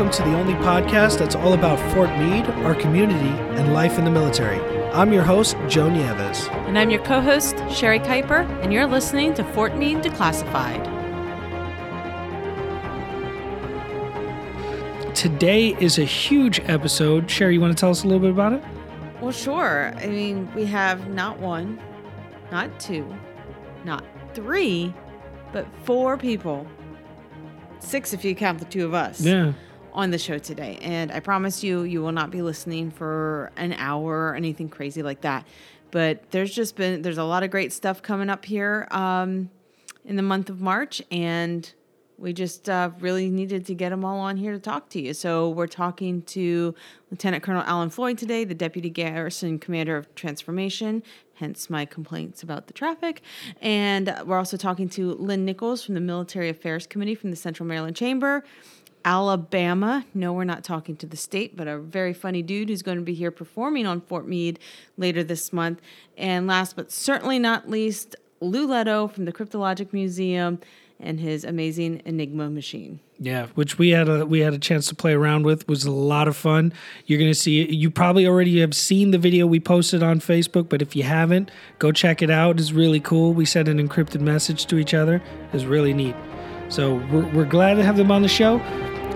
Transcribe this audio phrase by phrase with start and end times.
[0.00, 3.28] welcome to the only podcast that's all about Fort Meade, our community,
[3.58, 4.58] and life in the military.
[4.92, 6.48] I'm your host, Joe Nieves.
[6.66, 10.86] And I'm your co host, Sherry Kuiper, and you're listening to Fort Meade Declassified.
[15.14, 17.30] Today is a huge episode.
[17.30, 18.62] Sherry, you want to tell us a little bit about it?
[19.20, 19.92] Well, sure.
[19.98, 21.78] I mean, we have not one,
[22.50, 23.06] not two,
[23.84, 24.94] not three,
[25.52, 26.66] but four people.
[27.80, 29.20] Six if you count the two of us.
[29.20, 29.52] Yeah.
[29.92, 30.78] On the show today.
[30.82, 35.02] And I promise you, you will not be listening for an hour or anything crazy
[35.02, 35.46] like that.
[35.90, 39.50] But there's just been, there's a lot of great stuff coming up here um,
[40.04, 41.02] in the month of March.
[41.10, 41.70] And
[42.18, 45.14] we just uh, really needed to get them all on here to talk to you.
[45.14, 46.74] So we're talking to
[47.10, 51.02] Lieutenant Colonel Alan Floyd today, the Deputy Garrison Commander of Transformation,
[51.34, 53.22] hence my complaints about the traffic.
[53.62, 57.66] And we're also talking to Lynn Nichols from the Military Affairs Committee from the Central
[57.66, 58.44] Maryland Chamber.
[59.04, 60.04] Alabama.
[60.14, 63.04] No, we're not talking to the state, but a very funny dude who's going to
[63.04, 64.58] be here performing on Fort Meade
[64.96, 65.80] later this month.
[66.16, 70.58] And last but certainly not least, Lou Leto from the Cryptologic Museum
[70.98, 73.00] and his amazing Enigma machine.
[73.18, 75.90] Yeah, which we had a we had a chance to play around with was a
[75.90, 76.72] lot of fun.
[77.06, 80.80] You're gonna see you probably already have seen the video we posted on Facebook, but
[80.80, 82.58] if you haven't, go check it out.
[82.58, 83.32] It's really cool.
[83.32, 85.22] We sent an encrypted message to each other.
[85.52, 86.16] It's really neat.
[86.68, 88.58] So we're, we're glad to have them on the show.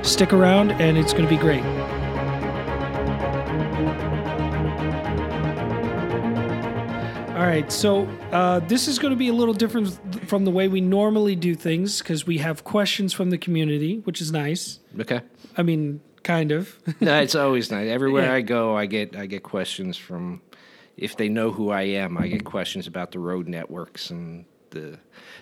[0.04, 1.64] Stick around, and it's gonna be great.
[7.34, 10.68] All right, so uh, this is going to be a little different from the way
[10.68, 14.78] we normally do things because we have questions from the community, which is nice.
[15.00, 15.20] Okay.
[15.56, 16.78] I mean, kind of.
[17.00, 17.88] no, it's always nice.
[17.88, 18.34] Everywhere Yeah.
[18.34, 20.42] I go, I get I get questions from
[20.96, 22.16] if they know who I am.
[22.16, 24.98] I get questions about the road networks and the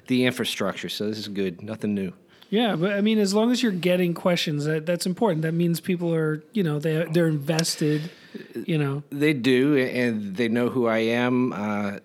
[0.06, 0.88] the infrastructure.
[0.88, 1.62] So this is good.
[1.62, 2.12] Nothing new.
[2.52, 5.40] Yeah, but I mean, as long as you're getting questions, that, that's important.
[5.40, 8.10] That means people are, you know, they they're invested.
[8.54, 11.52] You know, They do, and they know who I am.
[11.54, 11.98] Uh,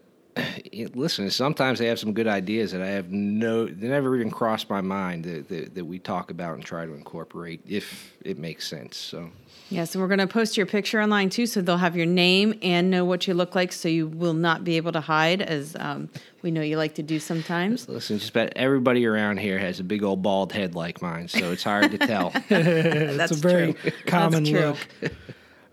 [0.93, 4.69] listen, sometimes they have some good ideas that I have no, they never even crossed
[4.69, 8.67] my mind that, that, that we talk about and try to incorporate if it makes
[8.67, 8.97] sense.
[8.97, 9.29] So,
[9.69, 12.57] Yes, and we're going to post your picture online too, so they'll have your name
[12.61, 15.75] and know what you look like, so you will not be able to hide, as
[15.77, 16.09] um,
[16.41, 17.89] we know you like to do sometimes.
[17.89, 21.51] listen, just about everybody around here has a big old bald head like mine, so
[21.51, 22.31] it's hard to tell.
[22.49, 23.73] it's a very
[24.05, 24.75] common That's true.
[25.01, 25.11] look.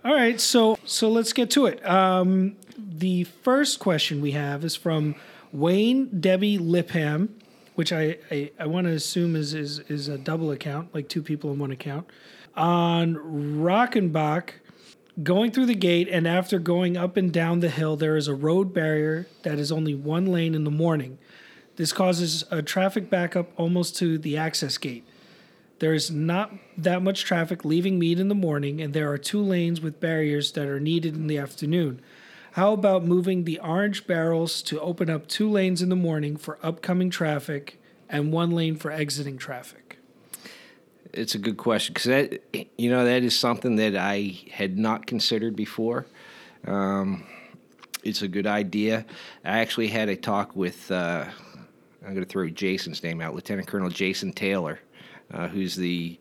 [0.04, 1.86] All right, so so let's get to it.
[1.86, 5.14] Um, the first question we have is from
[5.52, 7.28] Wayne Debbie Lipham,
[7.76, 11.22] which I I, I want to assume is, is is a double account, like two
[11.22, 12.08] people in one account.
[12.56, 14.50] On Rockenbach,
[15.22, 18.34] going through the gate and after going up and down the hill, there is a
[18.34, 21.18] road barrier that is only one lane in the morning.
[21.76, 25.04] This causes a traffic backup almost to the access gate.
[25.80, 29.42] There is not that much traffic leaving Meade in the morning, and there are two
[29.42, 32.00] lanes with barriers that are needed in the afternoon.
[32.52, 36.60] How about moving the orange barrels to open up two lanes in the morning for
[36.62, 39.83] upcoming traffic and one lane for exiting traffic?
[41.16, 45.06] It's a good question because that you know that is something that I had not
[45.06, 46.06] considered before.
[46.66, 47.24] Um,
[48.02, 49.06] it's a good idea.
[49.44, 51.24] I actually had a talk with uh,
[52.04, 54.80] I'm going to throw Jason's name out, Lieutenant Colonel Jason Taylor,
[55.32, 56.18] uh, who's the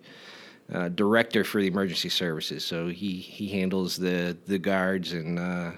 [0.72, 2.64] uh, director for the emergency services.
[2.64, 5.72] So he he handles the the guards and uh,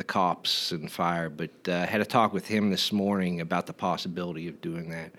[0.00, 1.28] the cops and fire.
[1.28, 5.12] But uh, had a talk with him this morning about the possibility of doing that.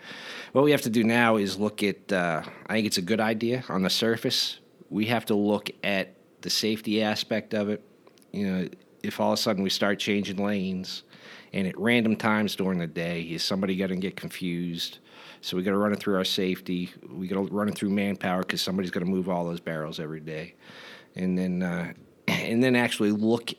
[0.53, 2.11] What we have to do now is look at.
[2.11, 4.59] Uh, I think it's a good idea on the surface.
[4.89, 7.83] We have to look at the safety aspect of it.
[8.31, 8.69] You know,
[9.03, 11.03] if all of a sudden we start changing lanes,
[11.53, 14.97] and at random times during the day, is somebody going to get confused?
[15.41, 16.89] So we got to run it through our safety.
[17.07, 19.99] We got to run it through manpower because somebody's going to move all those barrels
[19.99, 20.55] every day,
[21.15, 21.93] and then uh,
[22.27, 23.53] and then actually look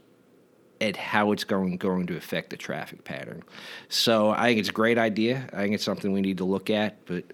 [0.83, 3.43] at how it's going going to affect the traffic pattern.
[3.89, 5.49] So I think it's a great idea.
[5.53, 7.25] I think it's something we need to look at, but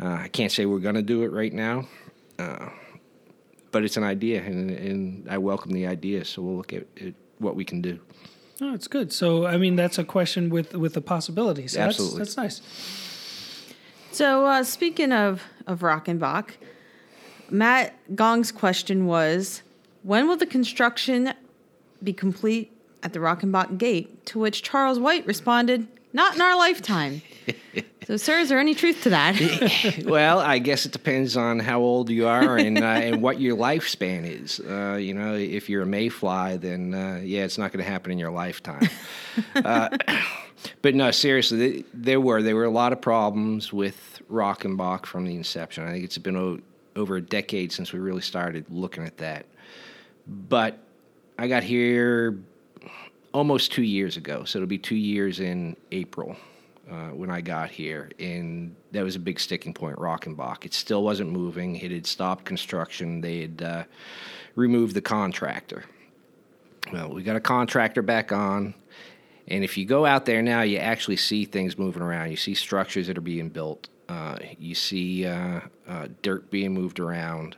[0.00, 1.88] uh, I can't say we're going to do it right now.
[2.38, 2.68] Uh,
[3.72, 6.24] but it's an idea, and, and I welcome the idea.
[6.24, 8.00] So we'll look at, at what we can do.
[8.60, 9.12] Oh, it's good.
[9.12, 11.72] So, I mean, that's a question with with the possibilities.
[11.72, 12.18] So Absolutely.
[12.18, 13.74] That's, that's nice.
[14.12, 16.50] So, uh, speaking of, of Rockenbach,
[17.48, 19.62] Matt Gong's question was
[20.02, 21.32] When will the construction
[22.02, 24.26] be complete at the Rockenbach gate?
[24.26, 27.22] To which Charles White responded, Not in our lifetime.
[28.06, 30.02] so, sir, is there any truth to that?
[30.04, 33.56] well, I guess it depends on how old you are and uh, and what your
[33.56, 34.60] lifespan is.
[34.60, 38.12] Uh, you know, if you're a mayfly, then uh, yeah, it's not going to happen
[38.12, 38.88] in your lifetime.
[39.54, 39.96] uh,
[40.82, 45.34] but no, seriously, there were there were a lot of problems with Rockenbach from the
[45.34, 45.86] inception.
[45.86, 49.46] I think it's been a over a decade since we really started looking at that.
[50.26, 50.78] But
[51.38, 52.38] I got here
[53.32, 56.36] almost two years ago, so it'll be two years in April
[56.90, 59.96] uh, when I got here, and that was a big sticking point.
[59.96, 61.76] Rockenbach, it still wasn't moving.
[61.76, 63.20] It had stopped construction.
[63.20, 63.84] They had uh,
[64.54, 65.84] removed the contractor.
[66.92, 68.74] Well, we got a contractor back on.
[69.48, 72.30] And if you go out there now, you actually see things moving around.
[72.30, 73.88] You see structures that are being built.
[74.08, 77.56] Uh, you see uh, uh, dirt being moved around.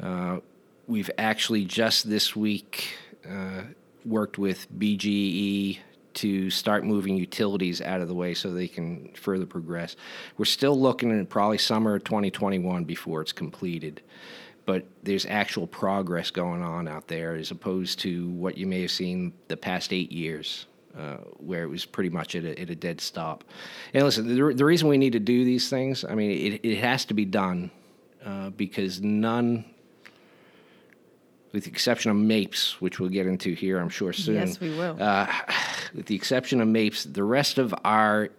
[0.00, 0.38] Uh,
[0.86, 2.94] we've actually just this week
[3.28, 3.62] uh,
[4.04, 5.78] worked with BGE
[6.14, 9.96] to start moving utilities out of the way so they can further progress.
[10.36, 14.02] We're still looking at probably summer 2021 before it's completed
[14.64, 18.90] but there's actual progress going on out there as opposed to what you may have
[18.90, 20.66] seen the past eight years.
[20.96, 23.44] Uh, where it was pretty much at a, at a dead stop.
[23.94, 26.76] And listen, the, the, reason we need to do these things, I mean, it, it
[26.80, 27.70] has to be done
[28.22, 29.64] uh, because none,
[31.52, 34.36] with the exception of MAPES, which we'll get into here, I'm sure soon.
[34.36, 34.96] Yes, we will.
[35.00, 35.26] Uh,
[35.94, 38.30] with the exception of MAPES, the rest of our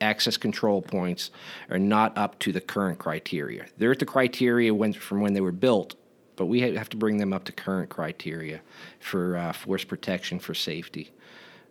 [0.00, 1.30] access control points
[1.68, 3.66] are not up to the current criteria.
[3.76, 5.94] They're at the criteria when, from when they were built,
[6.36, 8.60] but we have to bring them up to current criteria
[8.98, 11.10] for uh, force protection for safety.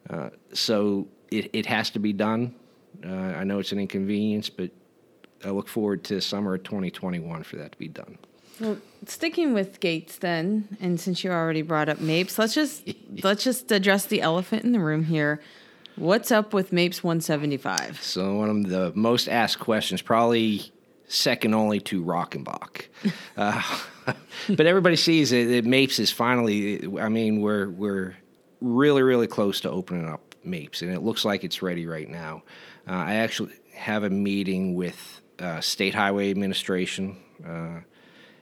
[0.10, 2.54] Uh, so it, it has to be done.
[3.04, 4.70] Uh, I know it's an inconvenience, but
[5.44, 8.18] I look forward to summer of 2021 for that to be done.
[8.60, 12.90] Well, sticking with gates then, and since you already brought up MAPES, let's just
[13.24, 15.42] let's just address the elephant in the room here.
[15.96, 18.02] What's up with MAPES 175?
[18.02, 20.72] So one of the most asked questions, probably
[21.08, 22.86] second only to Rockenbach.
[23.38, 23.80] uh,
[24.50, 26.86] but everybody sees it, that MAPES is finally.
[27.00, 28.16] I mean, we're we're
[28.62, 32.44] really really close to opening up MAPES, and it looks like it's ready right now.
[32.88, 37.18] Uh, I actually have a meeting with uh, State Highway Administration.
[37.46, 37.80] Uh,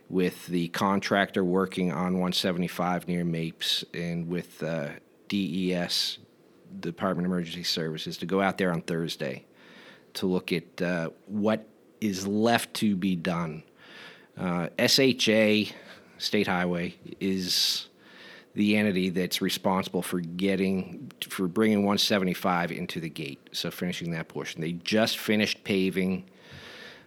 [0.10, 4.90] with the contractor working on 175 near Mapes and with uh,
[5.28, 6.20] DES,
[6.80, 9.46] Department of Emergency Services to go out there on Thursday
[10.14, 11.68] to look at uh, what
[12.02, 13.64] is left to be done.
[14.38, 15.74] Uh, SHA,
[16.18, 17.88] State Highway, is
[18.54, 23.40] the entity that's responsible for getting for bringing 175 into the gate.
[23.52, 26.26] So finishing that portion, they just finished paving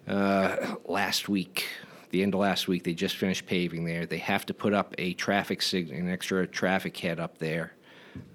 [0.06, 1.66] uh, last week.
[2.10, 4.04] The end of last week, they just finished paving there.
[4.04, 7.72] They have to put up a traffic sig- an extra traffic head up there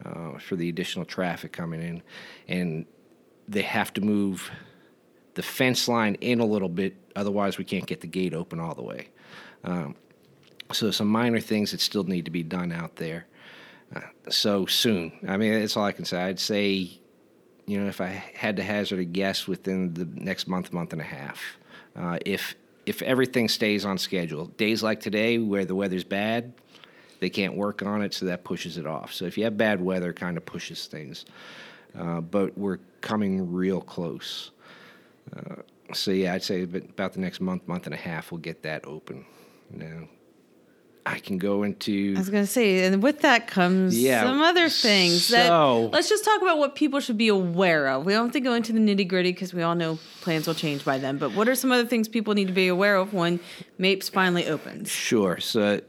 [0.06, 2.04] uh, for the additional traffic coming in,
[2.48, 2.86] and
[3.48, 4.50] they have to move
[5.33, 6.95] the fence line in a little bit.
[7.16, 9.10] Otherwise, we can't get the gate open all the way.
[9.63, 9.95] Um,
[10.72, 13.27] so some minor things that still need to be done out there.
[13.95, 15.12] Uh, so soon.
[15.27, 16.22] I mean, that's all I can say.
[16.22, 16.89] I'd say,
[17.68, 21.01] you know, if I had to hazard a guess, within the next month, month and
[21.01, 21.42] a half,
[21.95, 24.45] uh, if if everything stays on schedule.
[24.45, 26.53] Days like today, where the weather's bad,
[27.19, 29.13] they can't work on it, so that pushes it off.
[29.13, 31.25] So if you have bad weather, kind of pushes things.
[31.97, 34.51] Uh, but we're coming real close.
[35.35, 35.55] Uh,
[35.93, 38.86] so yeah, I'd say about the next month, month and a half, we'll get that
[38.86, 39.25] open.
[39.71, 40.07] Now,
[41.07, 42.13] I can go into.
[42.15, 45.93] I was going to say, and with that comes Yeah, some other things so- that.
[45.95, 48.05] Let's just talk about what people should be aware of.
[48.05, 50.55] We don't have to go into the nitty gritty because we all know plans will
[50.55, 51.17] change by then.
[51.19, 53.39] But what are some other things people need to be aware of when
[53.77, 54.89] MAPES finally opens?
[54.89, 55.39] Sure.
[55.39, 55.79] So,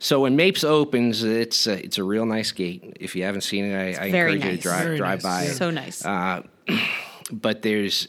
[0.00, 2.96] so when Mapes opens, it's a, it's a real nice gate.
[2.98, 5.22] If you haven't seen it, I, I very encourage you to drive Very drive nice,
[5.22, 5.52] by yeah.
[5.52, 6.04] So nice.
[6.04, 6.42] Uh,
[7.32, 8.08] but there's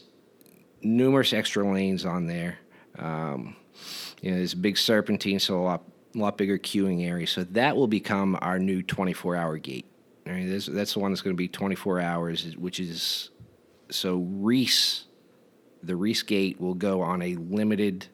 [0.82, 2.58] numerous extra lanes on there.
[2.98, 3.54] Um,
[4.20, 5.82] you know, there's a big serpentine, so a lot,
[6.18, 7.26] lot bigger queuing area.
[7.26, 9.86] So that will become our new 24-hour gate.
[10.26, 13.30] All right, this, that's the one that's going to be 24 hours, which is
[13.90, 15.04] so Reese,
[15.82, 18.06] the Reese gate will go on a limited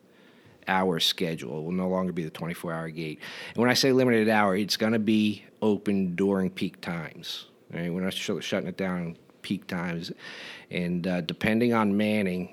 [0.69, 1.59] hour schedule.
[1.59, 3.21] It will no longer be the 24-hour gate.
[3.49, 7.47] And when I say limited hour, it's going to be open during peak times.
[7.73, 10.11] All right, we're not sh- shutting it down peak times,
[10.71, 12.53] and uh, depending on manning,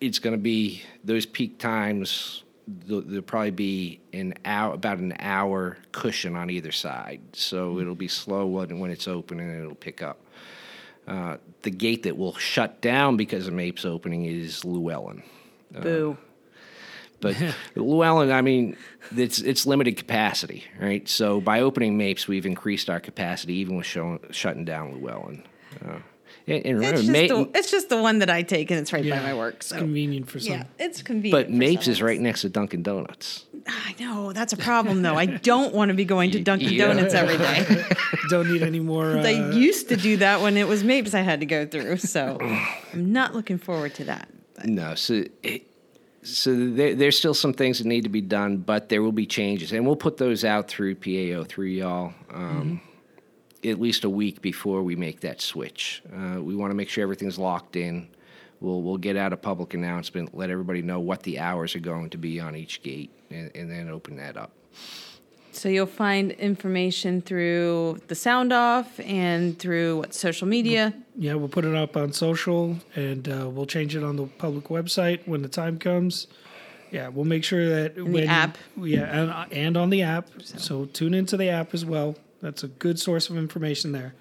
[0.00, 2.44] it's going to be those peak times.
[2.66, 7.94] There'll, there'll probably be an hour, about an hour cushion on either side, so it'll
[7.94, 10.20] be slow when, when it's open, and it'll pick up.
[11.06, 15.22] Uh, the gate that will shut down because of Mapes opening is Llewellyn.
[15.72, 16.16] Boo.
[17.20, 17.36] But
[17.74, 18.76] Llewellyn, I mean,
[19.16, 21.08] it's it's limited capacity, right?
[21.08, 25.42] So by opening Mapes, we've increased our capacity, even with showing, shutting down Llewellyn.
[25.84, 25.98] Uh,
[26.46, 28.80] and, and remember, It's just, Ma- the, it's just the one that I take, and
[28.80, 29.56] it's right Yeah, by my work.
[29.56, 30.52] It's So convenient for some.
[30.52, 31.48] yeah, it's convenient.
[31.48, 33.44] but Mapes is right next to Dunkin' Donuts.
[33.66, 35.14] I know that's a problem, though.
[35.16, 36.88] I don't want to be going to Dunkin' Yeah.
[36.88, 37.84] Donuts every day.
[38.28, 39.16] Don't need any more.
[39.22, 41.98] Uh, I used to do that when it was Mapes I had to go through,
[41.98, 42.38] so
[42.92, 44.28] I'm not looking forward to that.
[44.64, 45.62] No, so it,
[46.24, 49.26] so there, there's still some things that need to be done, but there will be
[49.26, 52.12] changes, and we'll put those out through PAO through y'all.
[52.32, 52.80] Um,
[53.64, 57.02] At least a week before we make that switch, uh, we want to make sure
[57.02, 58.08] everything's locked in.
[58.60, 62.10] We'll we'll get out a public announcement, let everybody know what the hours are going
[62.10, 64.52] to be on each gate, and, and then open that up.
[65.52, 70.94] So you'll find information through the sound off and through what social media.
[71.14, 74.64] Yeah, we'll put it up on social and uh, we'll change it on the public
[74.64, 76.26] website when the time comes.
[76.90, 78.56] Yeah, we'll make sure that the when app.
[78.78, 80.28] Yeah, and, and on the app.
[80.42, 80.86] So.
[80.86, 82.16] tune into the app as well.
[82.42, 84.14] That's a good source of information there.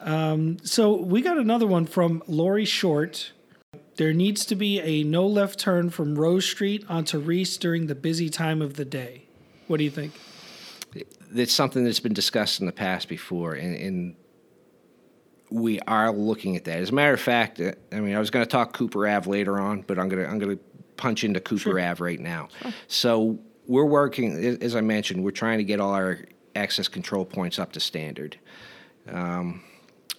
[0.00, 3.32] Um, so we got another one from Lori Short.
[3.96, 7.94] There needs to be a no left turn from Rose Street onto Reese during the
[7.94, 9.24] busy time of the day.
[9.66, 10.12] What do you think?
[11.34, 14.16] It's something that's been discussed in the past before, and, and
[15.50, 16.78] we are looking at that.
[16.78, 19.30] As a matter of fact, uh, I mean, I was going to talk Cooper Ave
[19.30, 20.62] later on, but I'm going to I'm going to
[20.96, 22.48] punch into Cooper Ave right now.
[22.88, 26.18] So we're working, as I mentioned, we're trying to get all our
[26.54, 28.38] access control points up to standard.
[29.08, 29.62] Um,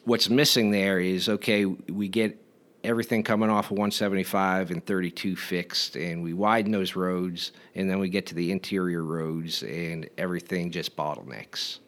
[0.04, 2.40] what's missing there is okay, we get
[2.84, 8.00] everything coming off of 175 and 32 fixed, and we widen those roads, and then
[8.00, 11.80] we get to the interior roads, and everything just bottlenecks.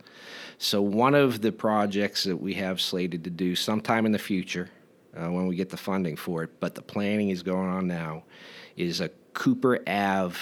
[0.58, 4.70] So, one of the projects that we have slated to do sometime in the future,
[5.16, 8.24] uh, when we get the funding for it, but the planning is going on now,
[8.78, 10.38] is a Cooper Ave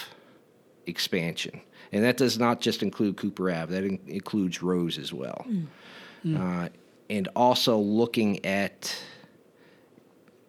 [0.86, 1.62] expansion.
[1.94, 5.46] And that does not just include Cooper Ave, that in- includes Rose as well.
[6.26, 6.70] Uh,
[7.10, 8.96] and also looking at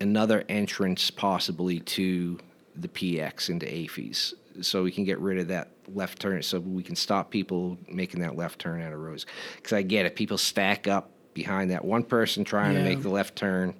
[0.01, 2.39] another entrance possibly to
[2.77, 4.35] the PX into AAFES.
[4.63, 8.21] So we can get rid of that left turn, so we can stop people making
[8.21, 9.27] that left turn out of Rose.
[9.57, 12.79] Because I get it, people stack up behind that one person trying Yeah.
[12.79, 13.75] to make the left turn,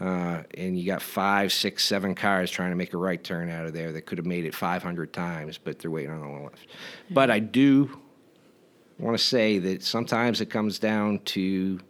[0.00, 3.64] uh, and you got five, six, seven cars trying to make a right turn out
[3.64, 6.66] of there that could have made it 500 times, but they're waiting on the left.
[7.10, 7.98] But I do
[8.98, 11.80] want to say that sometimes it comes down to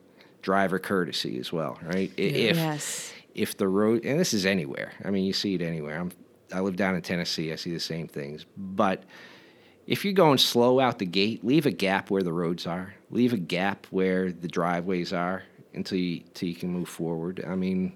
[0.42, 2.12] driver courtesy as well, right?
[2.16, 3.12] If Yes.
[3.34, 4.92] if the road and this is anywhere.
[5.04, 5.98] I mean you see it anywhere.
[6.00, 6.12] I'm
[6.52, 8.46] i live down in tennessee i see the same things.
[8.56, 9.02] But
[9.88, 12.94] if you're going slow out the gate leave a gap where the roads are.
[13.10, 15.42] Leave a gap where the driveways are
[15.76, 17.92] until you, until you can move forward i mean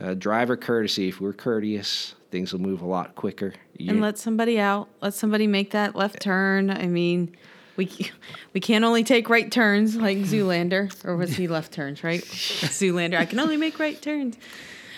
[0.00, 4.18] uh, driver courtesy if we're courteous things will move a lot quicker You- and let
[4.18, 4.88] somebody out.
[5.00, 6.70] Let somebody make that left turn.
[6.70, 7.34] I mean,
[7.76, 7.86] we
[8.52, 12.04] we can't only take right turns like Zoolander, or was he left turns?
[12.04, 13.16] Right, Zoolander.
[13.16, 14.36] I can only make right turns,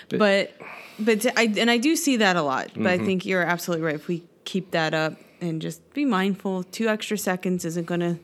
[0.09, 0.53] but
[0.99, 2.73] but I and I do see that a lot.
[2.75, 3.95] But I think you're absolutely right.
[3.95, 8.19] If we keep that up and just be mindful, two extra seconds isn't gonna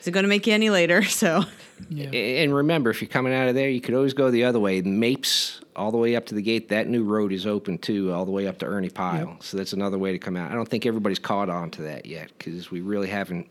[0.00, 1.02] is it gonna make you any later.
[1.08, 1.44] So
[1.88, 2.08] Yeah.
[2.08, 4.80] And remember, if you're coming out of there, you could always go the other way.
[4.82, 6.68] Mapes all the way up to the gate.
[6.68, 9.36] That new road is open too, all the way up to Ernie Pyle.
[9.40, 10.50] So that's another way to come out.
[10.50, 13.48] I don't think everybody's caught on to that yet because we really haven't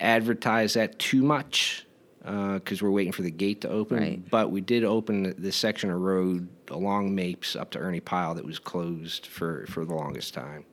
[0.00, 1.86] advertised that too much
[2.24, 3.98] uh, because we're waiting for the gate to open.
[3.98, 4.30] Right.
[4.30, 8.44] But we did open this section of road along Mapes up to Ernie Pyle that
[8.44, 10.64] was closed for, for the longest time.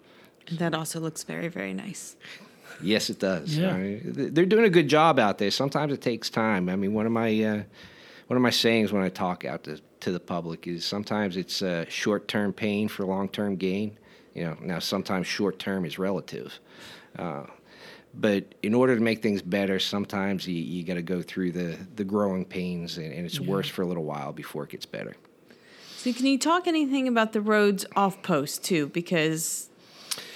[0.52, 2.16] that also looks very very nice.
[2.82, 3.58] Yes, it does.
[3.58, 3.74] Yeah.
[3.74, 5.52] I mean, th- they're doing a good job out there.
[5.52, 6.70] Sometimes it takes time.
[6.70, 7.64] I mean, one of my uh,
[8.28, 11.62] one of my sayings when I talk out to, to the public is sometimes it's
[11.62, 13.98] uh, short term pain for long term gain.
[14.34, 16.60] You know, now sometimes short term is relative.
[17.18, 17.44] Uh,
[18.18, 21.78] but in order to make things better, sometimes you, you got to go through the,
[21.96, 25.16] the growing pains, and, and it's worse for a little while before it gets better.
[25.98, 28.88] So can you talk anything about the roads off post too?
[28.88, 29.70] Because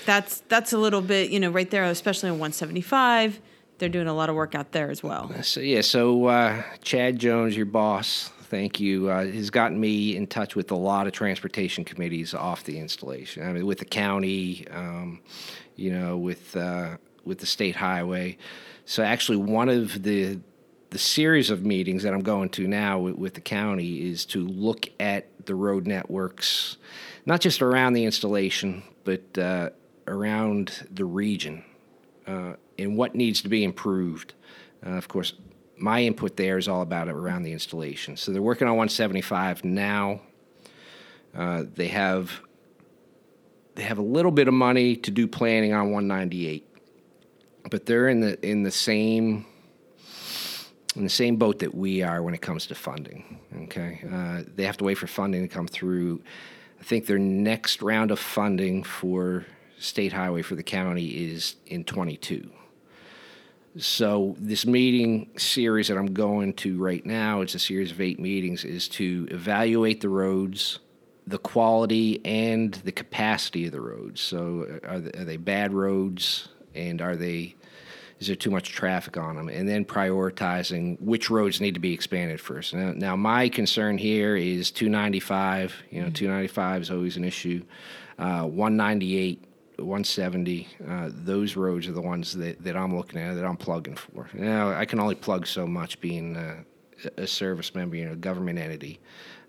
[0.10, 3.39] that's that's a little bit, you know, right there, especially on 175.
[3.78, 5.32] They're doing a lot of work out there as well.
[5.44, 10.25] So yeah, so uh, Chad Jones, your boss, thank you, uh, has gotten me in
[10.25, 13.48] touch with a lot of transportation committees off the installation.
[13.48, 15.22] I mean, with the county, um,
[15.75, 18.38] you know, with uh, with the state highway.
[18.86, 20.39] So actually, one of the
[20.89, 24.44] the series of meetings that I'm going to now with, with the county is to
[24.44, 26.78] look at the road networks,
[27.28, 29.70] not just around the installation, but uh,
[30.10, 31.63] around the region
[32.28, 34.34] uh, and what needs to be improved.
[34.86, 35.34] Uh, of course,
[35.78, 38.18] my input there is all about around the installation.
[38.18, 40.22] So they're working on 175 now.
[41.36, 42.42] Uh, they have
[43.75, 46.68] they have a little bit of money to do planning on 198,
[47.70, 49.46] but they're in the in the same
[50.96, 53.39] in the same boat that we are when it comes to funding.
[53.63, 56.22] Okay, uh, they have to wait for funding to come through.
[56.80, 59.46] I think their next round of funding for
[59.79, 62.50] state highway for the county is in 22.
[63.77, 68.19] So this meeting series that I'm going to right now, it's a series of eight
[68.19, 70.79] meetings, is to evaluate the roads
[71.29, 74.19] the quality and the capacity of the roads.
[74.19, 77.55] So, are they, are they bad roads, and are they
[78.19, 79.48] is there too much traffic on them?
[79.48, 82.74] And then prioritizing which roads need to be expanded first.
[82.74, 85.74] Now, now my concern here is 295.
[85.89, 87.63] You know, 295 is always an issue.
[88.17, 89.41] Uh, 198
[89.86, 93.95] 170, uh, those roads are the ones that, that I'm looking at, that I'm plugging
[93.95, 94.29] for.
[94.33, 96.63] Now, I can only plug so much being uh,
[97.17, 99.00] a service member, you know, a government entity.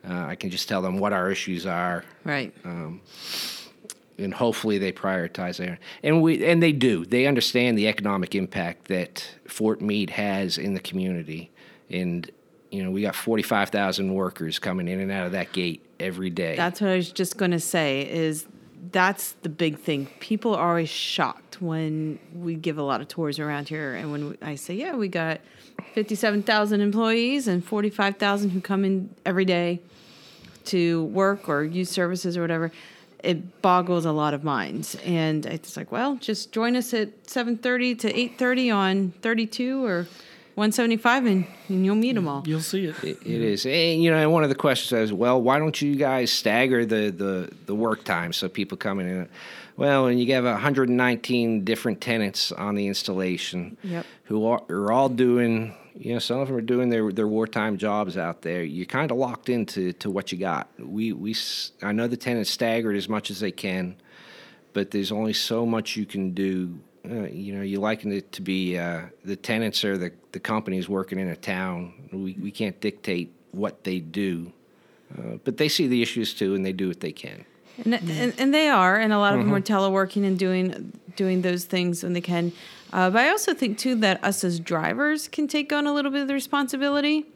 [0.08, 2.54] Uh, I can just tell them what our issues are, Right.
[4.18, 5.78] and hopefully they prioritize there.
[6.02, 7.04] And we and they do.
[7.04, 11.50] They understand the economic impact that Fort Meade has in the community,
[11.90, 12.30] and
[12.70, 16.54] you know, we got 45,000 workers coming in and out of that gate every day.
[16.56, 18.46] That's what I was just going to say is
[18.92, 20.06] that's the big thing.
[20.20, 24.38] People are always shocked when we give a lot of tours around here and when
[24.42, 25.40] I say, "Yeah, we got
[25.94, 29.80] 57,000 employees and 45,000 who come in every day
[30.66, 32.72] to work or use services or whatever."
[33.22, 34.96] It boggles a lot of minds.
[35.04, 40.06] And it's like, "Well, just join us at 7:30 to 8:30 on 32 or
[40.60, 43.02] 175 and, and you'll meet them all." You'll see it.
[43.02, 45.80] It, it is, and you know, and one of the questions is, well, why don't
[45.80, 49.28] you guys stagger the the, the work time so people come in?
[49.76, 54.04] Well, and you have 119 different tenants on the installation Yep.
[54.24, 57.78] who are, are all doing, you know, some of them are doing their, their wartime
[57.78, 58.62] jobs out there.
[58.62, 60.68] You're kind of locked into to what you got.
[60.78, 61.34] We we
[61.82, 63.96] I know the tenants staggered as much as they can,
[64.74, 66.78] but there's only so much you can do.
[67.08, 70.88] Uh, you know, you liken it to be uh, the tenants or the, the companies
[70.88, 71.94] working in a town.
[72.12, 74.52] We, we can't dictate what they do,
[75.18, 77.44] uh, but they see the issues too, and they do what they can.
[77.84, 81.42] And, and, and they are, and a lot of them are teleworking and doing doing
[81.42, 82.52] those things when they can.
[82.92, 86.10] Uh, but I also think too that us as drivers can take on a little
[86.10, 87.26] bit of the responsibility.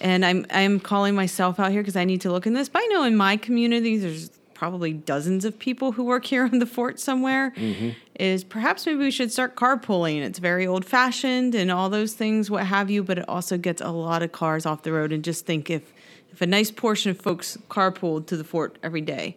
[0.00, 2.68] And I'm I'm calling myself out here because I need to look in this.
[2.68, 4.30] But I know in my community there's
[4.62, 7.50] probably dozens of people who work here on the fort somewhere.
[7.56, 7.90] Mm-hmm.
[8.20, 10.22] Is perhaps maybe we should start carpooling.
[10.22, 13.02] It's very old fashioned and all those things, what have you.
[13.02, 15.10] But it also gets a lot of cars off the road.
[15.10, 15.92] And just think if
[16.30, 19.36] if a nice portion of folks carpooled to the fort every day,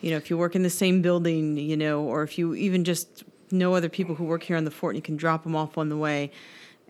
[0.00, 2.82] you know, if you work in the same building, you know, or if you even
[2.82, 5.54] just know other people who work here on the fort and you can drop them
[5.54, 6.32] off on the way,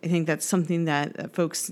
[0.02, 1.70] I think that's something that folks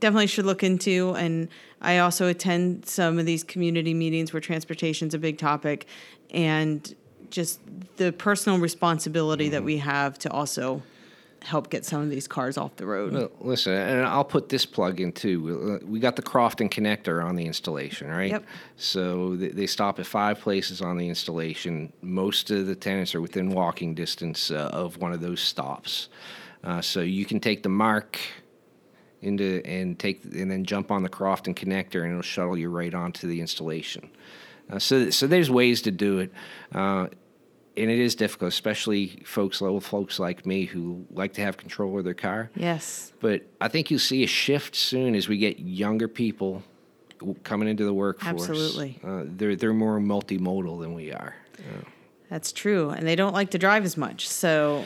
[0.00, 1.14] definitely should look into.
[1.16, 1.48] And
[1.80, 5.86] I also attend some of these community meetings where transportation's a big topic
[6.30, 6.94] and
[7.30, 7.60] just
[7.96, 10.82] the personal responsibility that we have to also
[11.42, 13.12] help get some of these cars off the road.
[13.12, 15.80] Well, listen, and I'll put this plug in too.
[15.84, 18.30] We got the Crofton connector on the installation, right?
[18.32, 18.44] Yep.
[18.76, 21.92] So they, they stop at five places on the installation.
[22.02, 26.08] Most of the tenants are within walking distance uh, of one of those stops.
[26.64, 28.18] Uh, so you can take the MARC
[29.22, 32.94] into and take and then jump on the Crofton connector, and it'll shuttle you right
[32.94, 34.10] onto the installation.
[34.70, 36.32] Uh, so, so there's ways to do it.
[36.74, 37.06] Uh,
[37.76, 41.98] and it is difficult, especially folks, little folks like me who like to have control
[41.98, 42.50] of their car.
[42.54, 43.12] Yes.
[43.20, 46.62] But I think you'll see a shift soon as we get younger people
[47.44, 48.48] coming into the workforce.
[48.48, 48.98] Absolutely.
[49.04, 51.34] uh, they're they're more multimodal than we are,
[52.30, 52.90] That's true.
[52.90, 54.28] And they don't like to drive as much.
[54.28, 54.84] So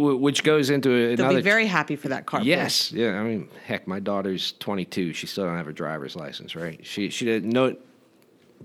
[0.00, 1.36] which goes into they'll another.
[1.38, 2.42] be very happy for that car.
[2.42, 3.18] Yes, yeah.
[3.20, 5.12] I mean, heck, my daughter's 22.
[5.12, 6.84] She still don't have a driver's license, right?
[6.84, 7.76] She she doesn't know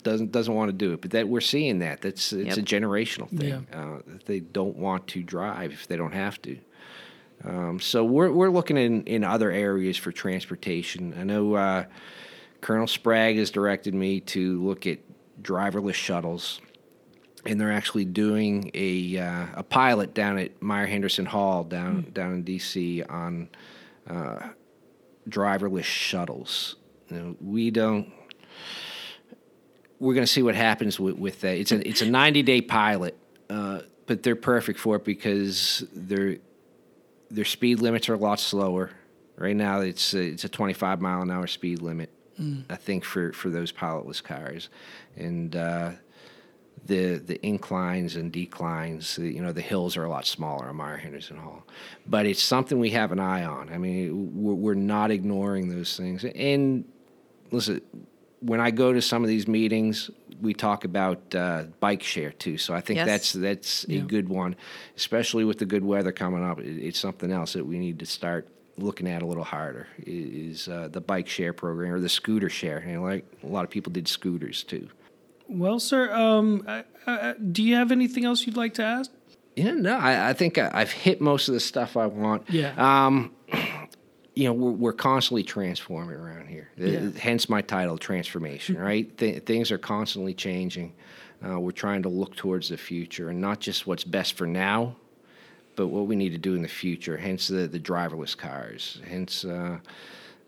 [0.04, 1.02] doesn't doesn't want to do it.
[1.02, 2.58] But that we're seeing that that's it's Yep.
[2.58, 3.67] a generational thing.
[3.71, 3.80] Yeah.
[3.80, 6.58] Uh, that they don't want to drive if they don't have to.
[7.43, 11.13] Um, so we're we're looking in in other areas for transportation.
[11.19, 11.86] I know uh,
[12.62, 15.00] Colonel Spragg has directed me to look at
[15.41, 16.62] driverless shuttles.
[17.45, 22.34] And they're actually doing a uh, a pilot down at Myer Henderson Hall down down
[22.34, 23.03] in D.C.
[23.03, 23.49] on
[24.10, 24.49] uh,
[25.29, 26.75] driverless shuttles.
[27.10, 28.12] You know, we don't.
[29.99, 31.58] We're going to see what happens with, with that.
[31.58, 33.17] It's a it's a 90 day pilot,
[33.49, 36.38] uh, but they're perfect for it because their
[37.29, 38.91] their speed limits are a lot slower.
[39.38, 42.10] Right now, it's a, it's a 25 mile an hour speed limit.
[42.69, 44.69] I think for, for those pilotless cars,
[45.15, 45.91] and uh,
[46.85, 50.97] the the inclines and declines, you know, the hills are a lot smaller on Myer
[50.97, 51.63] Henderson Hall.
[52.05, 53.71] But it's something we have an eye on.
[53.71, 56.23] I mean, we're, we're not ignoring those things.
[56.25, 56.85] And
[57.51, 57.81] listen,
[58.41, 60.11] when I go to some of these meetings,
[60.41, 62.57] we talk about uh, bike share too.
[62.57, 63.07] So I think Yes.
[63.07, 64.55] that's that's a good one,
[64.95, 66.59] especially with the good weather coming up.
[66.59, 69.88] It, it's something else that we need to start looking at a little harder.
[69.99, 72.79] Is uh, the bike share program or the scooter share?
[72.79, 74.89] And like a lot of people did scooters too.
[75.47, 79.12] Well, sir, um, uh, uh, do you have anything else you'd like to ask?
[79.55, 82.49] Yeah, no, I, I think I, I've hit most of the stuff I want.
[82.49, 82.73] Yeah.
[82.77, 83.34] Um,
[84.36, 86.69] you know, we're, we're constantly transforming around here.
[86.79, 87.10] Uh, Yeah.
[87.19, 88.77] Hence my title, transformation.
[88.77, 89.15] Right?
[89.17, 90.93] Th- things are constantly changing.
[91.45, 94.95] Uh, we're trying to look towards the future and not just what's best for now,
[95.75, 97.17] but what we need to do in the future.
[97.17, 98.99] Hence the the driverless cars.
[99.08, 99.45] Hence.
[99.45, 99.77] Uh,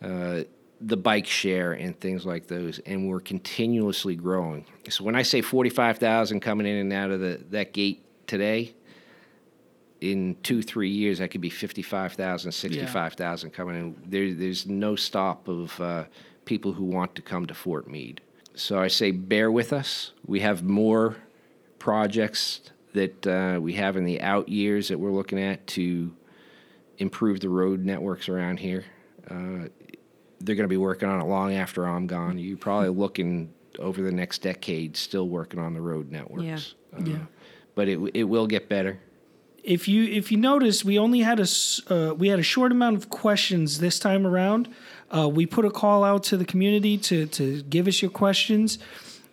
[0.01, 0.43] uh,
[0.79, 4.65] the bike share and things like those, and we're continuously growing.
[4.89, 8.75] So when I say forty-five thousand coming in and out of the that gate today,
[10.01, 13.95] in two three years that could be 55,000, 65,000 coming in.
[14.05, 16.05] There, there's no stop of uh,
[16.45, 18.21] people who want to come to Fort Meade.
[18.55, 20.11] So I say bear with us.
[20.25, 21.17] We have more
[21.79, 22.61] projects
[22.93, 26.15] that uh, we have in the out years that we're looking at to
[26.97, 28.85] improve the road networks around here.
[29.29, 29.67] Uh,
[30.41, 32.37] they're going to be working on it long after I'm gone.
[32.37, 36.75] You're probably looking over the next decade still working on the road networks.
[36.95, 37.17] Uh, Yeah.
[37.75, 38.99] But it, it will get better.
[39.63, 42.71] if you if you notice, we only had a s- uh, we had a short
[42.71, 44.67] amount of questions this time around.
[45.15, 48.79] Uh, we put a call out to the community to to give us your questions.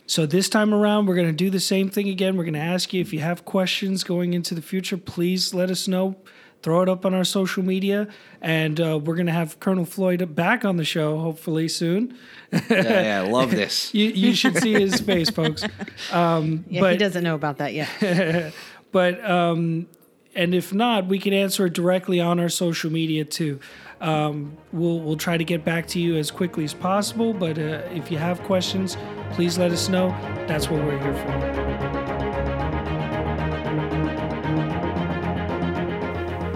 [0.07, 2.37] So this time around, we're going to do the same thing again.
[2.37, 4.99] We're going to ask you if you have questions going into the future.
[4.99, 6.17] Please let us know.
[6.65, 8.09] Throw it up on our social media,
[8.41, 12.17] and uh, we're going to have Colonel Floyd back on the show hopefully soon.
[12.51, 13.93] yeah, yeah, I love this.
[13.93, 15.63] You, you should see his face, folks.
[16.11, 18.55] Um, Yeah, he doesn't know about that yet.
[18.93, 19.87] but um,
[20.35, 23.61] and if not, we can answer it directly on our social media too.
[24.01, 27.35] Um, we'll we'll try to get back to you as quickly as possible.
[27.35, 28.97] But uh, if you have questions,
[29.33, 30.09] please let us know.
[30.49, 31.75] That's what we're here for.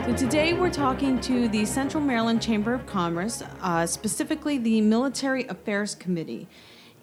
[0.08, 5.46] So today we're talking to the Central Maryland Chamber of Commerce, uh, specifically the Military
[5.48, 6.48] Affairs Committee,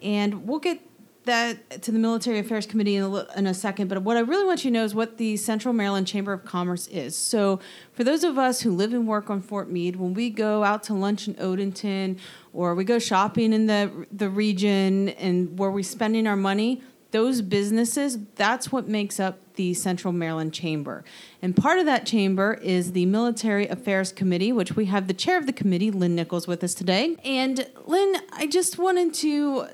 [0.02, 0.82] and we'll get
[1.26, 3.90] that to the Military Affairs Committee in a, in a second.
[3.90, 6.46] But what I really want you to know is what the Central Maryland Chamber of
[6.46, 7.16] Commerce is.
[7.16, 7.60] So
[7.94, 10.82] for those of us who live and work on Fort Meade, when we go out
[10.86, 12.18] to lunch in Odenton
[12.54, 17.44] or we go shopping in the the region and where we're spending our money, those
[17.44, 21.04] businesses, that's what makes up the Central Maryland Chamber.
[21.42, 25.38] And part of that chamber is the Military Affairs Committee, which we have the chair
[25.38, 27.16] of the committee, Lynn Nichols, with us today.
[27.24, 29.68] And Lynn, I just wanted to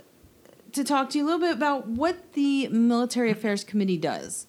[0.74, 4.48] to talk to you a little bit about what the Military Affairs Committee does.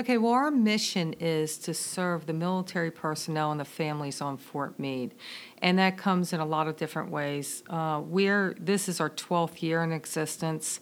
[0.00, 4.78] Okay, well, our mission is to serve the military personnel and the families on Fort
[4.78, 5.14] Meade,
[5.60, 7.62] and that comes in a lot of different ways.
[7.68, 10.80] Uh, we're this is our 12th year in existence.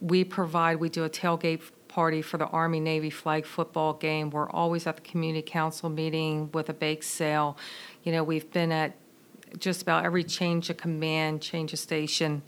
[0.00, 4.30] We provide, we do a tailgate party for the Army Navy flag football game.
[4.30, 7.56] We're always at the community council meeting with a bake sale.
[8.04, 8.96] You know, we've been at
[9.58, 12.42] just about every change of command, change of station.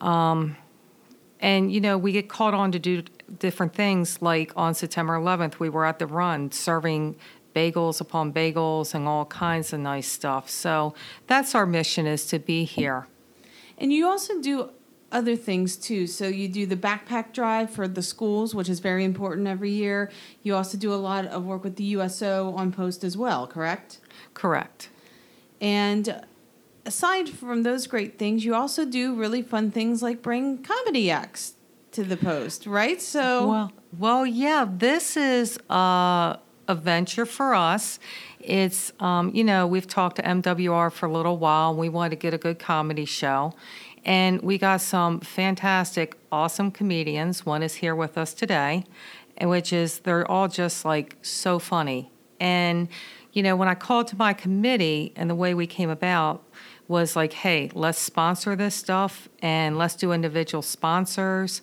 [0.00, 0.56] Um,
[1.40, 3.02] and, you know, we get called on to do
[3.38, 4.20] different things.
[4.22, 7.16] Like on September 11th, we were at the run serving
[7.54, 10.50] bagels upon bagels and all kinds of nice stuff.
[10.50, 10.94] So
[11.26, 13.06] that's our mission is to be here.
[13.78, 14.70] And you also do
[15.14, 16.06] other things too.
[16.06, 20.10] So you do the backpack drive for the schools, which is very important every year.
[20.42, 24.00] You also do a lot of work with the USO on post as well, correct?
[24.34, 24.90] Correct.
[25.60, 26.20] And
[26.84, 31.54] aside from those great things, you also do really fun things like bring comedy acts
[31.92, 33.00] to the post, right?
[33.00, 38.00] So Well, well, yeah, this is uh, a venture for us.
[38.40, 41.70] It's, um, you know, we've talked to MWR for a little while.
[41.70, 43.54] And we wanted to get a good comedy show.
[44.04, 47.46] And we got some fantastic, awesome comedians.
[47.46, 48.84] One is here with us today,
[49.40, 52.10] which is, they're all just like so funny.
[52.38, 52.88] And,
[53.32, 56.44] you know, when I called to my committee and the way we came about
[56.86, 61.62] was like, hey, let's sponsor this stuff and let's do individual sponsors.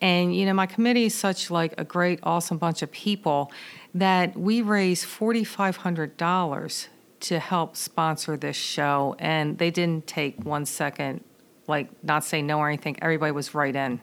[0.00, 3.52] And you know, my committee is such like a great, awesome bunch of people
[3.94, 6.88] that we raised forty five hundred dollars
[7.20, 11.22] to help sponsor this show, and they didn't take one second,
[11.70, 12.98] like not say no or anything.
[13.00, 14.00] Everybody was right in.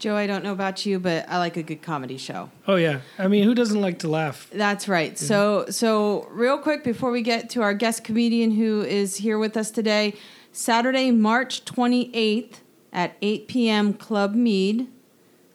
[0.00, 2.50] Joe, I don't know about you, but I like a good comedy show.
[2.66, 4.48] Oh yeah, I mean, who doesn't like to laugh?
[4.50, 5.18] That's right.
[5.18, 9.58] So, so real quick before we get to our guest comedian who is here with
[9.58, 10.14] us today,
[10.52, 12.60] Saturday, March 28th
[12.94, 13.92] at 8 p.m.
[13.92, 14.88] Club Meade.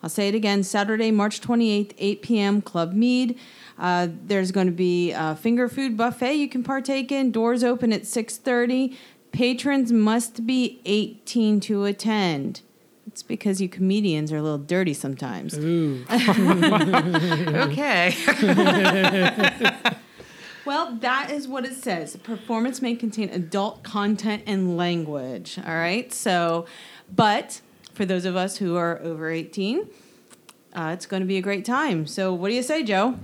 [0.03, 0.61] I'll say it again.
[0.61, 2.61] Saturday, March 28th, 8 p.m.
[2.61, 3.39] Club Meade.
[3.79, 7.31] Uh, there's going to be a finger food buffet you can partake in.
[7.31, 8.95] Doors open at 6:30.
[9.36, 12.62] Patrons must be 18 to attend.
[13.06, 15.58] It's because you comedians are a little dirty sometimes.
[15.58, 18.15] Ooh, Okay.
[20.65, 22.15] Well, that is what it says.
[22.15, 25.60] Performance may contain adult content and language.
[25.63, 26.12] All right.
[26.12, 26.65] So,
[27.15, 27.62] but
[27.93, 29.88] for those of us who are over 18,
[30.74, 32.08] uh, it's going to be a great time.
[32.08, 33.19] So, what do you say, Joe?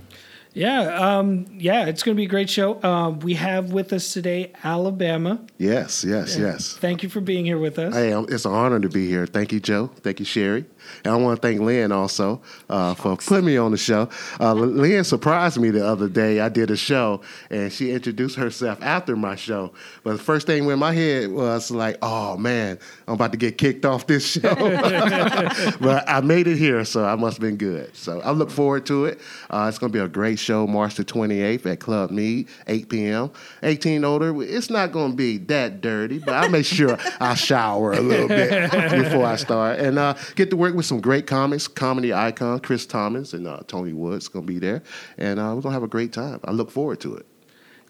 [0.54, 2.80] Yeah, um, yeah, it's going to be a great show.
[2.82, 5.40] Uh, we have with us today Alabama.
[5.58, 6.76] Yes, yes, yes.
[6.76, 7.94] Thank you for being here with us.
[7.94, 9.26] Hey, um, it's an honor to be here.
[9.26, 9.90] Thank you, Joe.
[10.02, 10.66] Thank you, Sherry.
[11.04, 14.08] And I want to thank Lynn also uh, for putting me on the show.
[14.40, 16.40] Uh, Lynn surprised me the other day.
[16.40, 19.72] I did a show, and she introduced herself after my show.
[20.04, 23.58] But the first thing in my head was like, "Oh man, I'm about to get
[23.58, 24.54] kicked off this show."
[25.80, 27.94] but I made it here, so I must have been good.
[27.96, 29.20] So I look forward to it.
[29.50, 32.88] Uh, it's going to be a great show, March the 28th at Club Meade, 8
[32.88, 33.30] p.m.
[33.62, 34.42] 18 older.
[34.42, 38.28] It's not going to be that dirty, but I make sure I shower a little
[38.28, 42.60] bit before I start and uh, get to work with some great comics, comedy icon
[42.60, 44.82] Chris Thomas and uh, Tony Woods going to be there,
[45.18, 46.40] and uh, we're going to have a great time.
[46.44, 47.26] I look forward to it.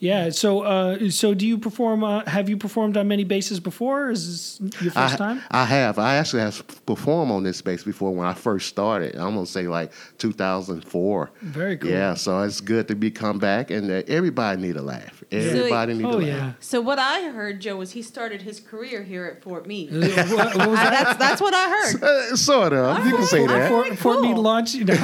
[0.03, 0.31] Yeah.
[0.31, 2.03] So, uh, so do you perform?
[2.03, 4.11] Uh, have you performed on many bases before?
[4.11, 5.41] is this your first I, time?
[5.51, 5.99] I have.
[5.99, 9.15] I actually have performed on this space before when I first started.
[9.15, 11.31] I'm gonna say like 2004.
[11.43, 11.91] Very cool.
[11.91, 12.15] Yeah.
[12.15, 15.23] So it's good to be come back, and uh, everybody need a laugh.
[15.31, 16.27] Everybody need oh a laugh.
[16.27, 16.53] yeah.
[16.59, 19.93] So what I heard, Joe, was he started his career here at Fort Meade.
[19.93, 20.17] what, what
[20.59, 20.91] I- that?
[20.91, 22.03] that's that's what I heard.
[22.13, 23.07] Uh, sort of.
[23.07, 23.69] you can say that.
[23.71, 24.43] Fort, Fort Meade cool.
[24.43, 24.75] launch.
[24.75, 24.85] You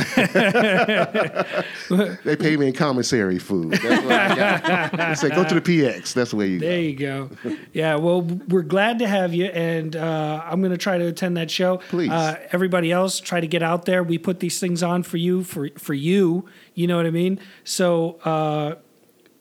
[1.91, 2.15] know.
[2.25, 3.73] They pay me in commissary food.
[3.75, 4.88] That's what I got.
[5.15, 6.13] say go to the PX.
[6.13, 6.67] That's where you go.
[6.67, 6.83] There go.
[6.83, 7.57] you go.
[7.73, 11.37] Yeah, well, we're glad to have you, and uh, I'm going to try to attend
[11.37, 11.79] that show.
[11.89, 12.11] Please.
[12.11, 14.03] Uh, everybody else, try to get out there.
[14.03, 16.49] We put these things on for you, for for you.
[16.75, 17.41] You know what I mean?
[17.65, 18.77] So, uh,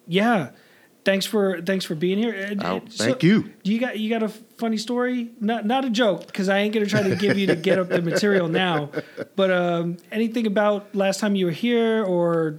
[0.08, 0.52] yeah.
[1.08, 2.36] Thanks for thanks for being here.
[2.60, 3.54] Oh, and thank you.
[3.64, 5.30] You got you got a funny story?
[5.40, 7.88] Not not a joke because I ain't gonna try to give you to get up
[7.88, 8.90] the material now.
[9.38, 12.58] But um, anything about last time you were here or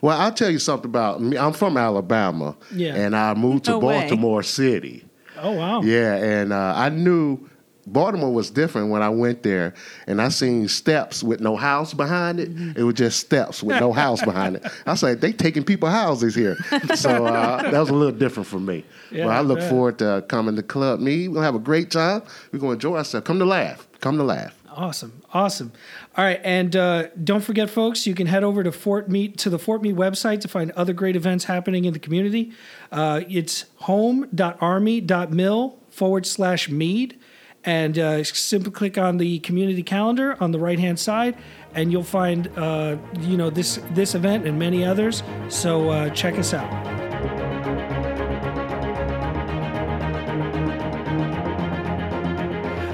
[0.00, 1.36] Well, I'll tell you something about me.
[1.36, 2.94] I'm from Alabama, Yeah.
[2.94, 4.00] and I moved to No way.
[4.00, 5.04] Baltimore City.
[5.40, 7.48] oh wow Yeah, and uh, I knew
[7.84, 9.74] Baltimore was different when I went there,
[10.06, 12.54] and I seen steps with no house behind it.
[12.54, 12.78] Mm-hmm.
[12.78, 14.64] It was just steps with no house behind it.
[14.86, 16.56] I said like, they taking people houses here,
[16.94, 18.84] so uh, that was a little different for me.
[19.10, 21.26] Yeah, but I look I forward to coming to Club Me.
[21.26, 22.22] We're gonna have a great time.
[22.52, 23.26] We're gonna enjoy ourselves.
[23.26, 23.88] Come to laugh.
[24.00, 24.56] Come to laugh.
[24.74, 25.72] Awesome, awesome.
[26.16, 29.50] All right, and uh, don't forget, folks, you can head over to Fort Meade to
[29.50, 32.52] the Fort Meade website to find other great events happening in the community.
[32.90, 37.20] Uh, it's home.army.mil forward slash meade,
[37.64, 41.36] and uh, simply click on the community calendar on the right hand side,
[41.74, 45.22] and you'll find uh, you know this this event and many others.
[45.48, 47.51] So uh, check us out.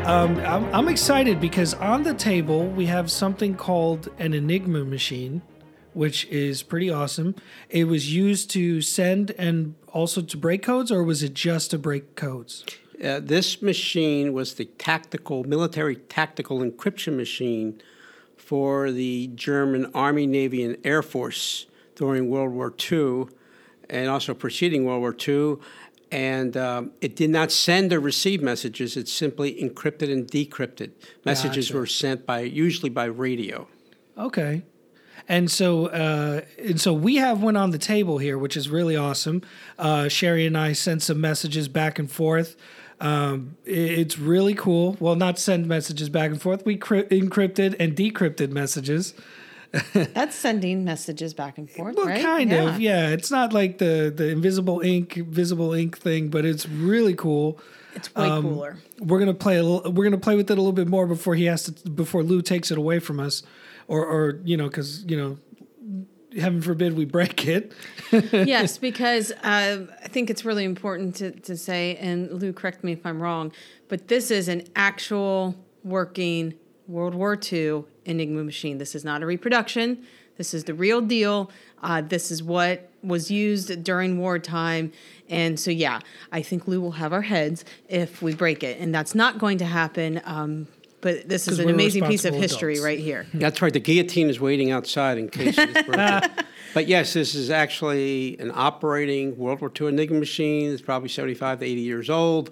[0.09, 5.43] Um, I'm, I'm excited because on the table we have something called an Enigma machine,
[5.93, 7.35] which is pretty awesome.
[7.69, 11.79] It was used to send and also to break codes, or was it just to
[11.79, 12.65] break codes?
[13.05, 17.79] Uh, this machine was the tactical, military tactical encryption machine
[18.35, 21.67] for the German Army, Navy, and Air Force
[21.97, 23.27] during World War II
[23.91, 25.57] and also preceding World War II.
[26.11, 30.93] And um, it did not send or receive messages, it simply encrypted and decrypted.
[31.25, 31.79] Messages Gotcha.
[31.79, 33.69] were sent by usually by radio.
[34.17, 34.63] Okay.
[35.29, 38.97] And so, uh, and so we have one on the table here, which is really
[38.97, 39.43] awesome.
[39.79, 42.57] Uh, Sherry and I sent some messages back and forth.
[43.01, 44.97] Um, it's really cool.
[44.99, 46.65] Well, not send messages back and forth.
[46.65, 49.15] We cri- encrypted and decrypted messages.
[49.93, 52.23] That's sending messages back and forth, Well, right?
[52.23, 52.81] kind of.
[52.81, 57.59] Yeah, it's not like the the invisible ink, visible ink thing, but it's really cool.
[57.95, 58.77] It's way Um, cooler.
[59.01, 61.35] We're gonna play a little, we're gonna play with it a little bit more before
[61.35, 63.43] he has to before Lou takes it away from us,
[63.89, 65.39] or or you know because you know,
[66.41, 67.73] heaven forbid we break it.
[68.13, 72.93] yes, because uh, I think it's really important to, to say, and Lou, correct me
[72.93, 73.53] if I'm wrong,
[73.89, 76.55] but this is an actual working
[76.87, 78.79] World War II Enigma machine.
[78.79, 80.05] This is not a reproduction.
[80.37, 81.51] This is the real deal.
[81.83, 84.93] Uh, this is what was used during wartime.
[85.29, 86.01] And so, yeah,
[86.33, 88.81] I think Lou will have our heads if we break it.
[88.81, 90.23] And that's not going to happen.
[90.25, 90.69] Um,
[91.01, 92.85] but this is an amazing piece of history adults.
[92.85, 93.27] right here.
[93.35, 93.73] That's right.
[93.73, 96.29] The guillotine is waiting outside in case it's broken.
[96.75, 100.73] but yes, this is actually an operating World War II Enigma machine.
[100.73, 102.51] It's probably 75 to 80 years old.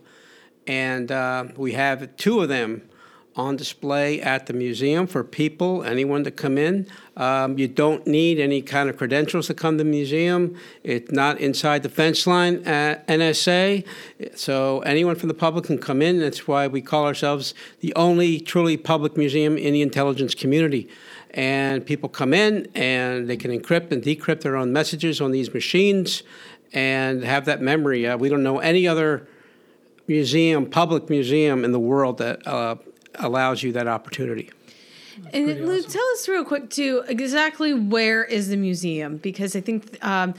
[0.69, 2.89] And uh, we have two of them
[3.37, 6.87] on display at the museum for people, anyone to come in.
[7.19, 10.57] Um, you don't need any kind of credentials to come to the museum.
[10.83, 13.87] It's not inside the fence line at NSA,
[14.35, 16.19] so anyone from the public can come in.
[16.19, 20.89] That's why we call ourselves the only truly public museum in the intelligence community.
[21.31, 25.53] And people come in and they can encrypt and decrypt their own messages on these
[25.53, 26.23] machines
[26.73, 28.07] and have that memory.
[28.07, 29.29] Uh, we don't know any other
[30.07, 32.77] museum, public museum in the world that uh,
[33.19, 34.51] allows you that opportunity.
[35.33, 35.91] And pretty Lou, awesome.
[35.91, 39.17] tell us real quick too, exactly where is the museum?
[39.17, 40.35] Because I think um,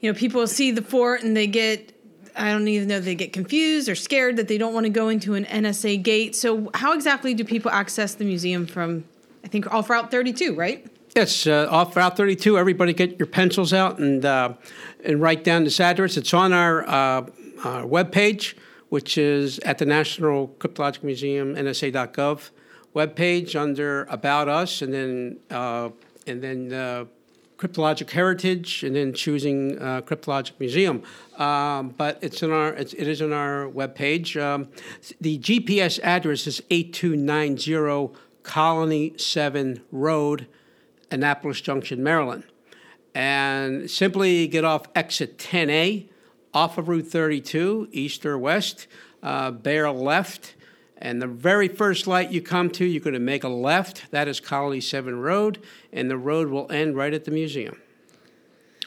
[0.00, 1.92] you know people see the fort and they get.
[2.38, 5.08] I don't even know they get confused or scared that they don't want to go
[5.08, 6.36] into an NSA gate.
[6.36, 9.04] So how exactly do people access the museum from?
[9.42, 10.86] I think off Route 32, right?
[11.16, 12.58] Yes, uh, off Route 32.
[12.58, 14.52] Everybody get your pencils out and uh,
[15.02, 16.18] and write down this address.
[16.18, 17.26] It's on our, uh,
[17.64, 18.54] our webpage,
[18.88, 22.50] which is at the National Cryptologic Museum, NSA.gov
[22.94, 25.90] webpage under About Us, and then uh,
[26.26, 27.04] and then uh,
[27.58, 31.02] Cryptologic Heritage, and then choosing uh, Cryptologic Museum.
[31.36, 34.40] Um, but it's in our it's, it is on our webpage.
[34.40, 34.68] Um,
[35.20, 40.46] the GPS address is 8290 Colony 7 Road.
[41.10, 42.44] Annapolis Junction, Maryland.
[43.14, 46.08] And simply get off exit 10A
[46.56, 48.86] off of Route 32, east or west,
[49.22, 50.54] uh, bear left.
[50.96, 54.10] And the very first light you come to, you're going to make a left.
[54.10, 57.78] That is Colony 7 Road, and the road will end right at the museum.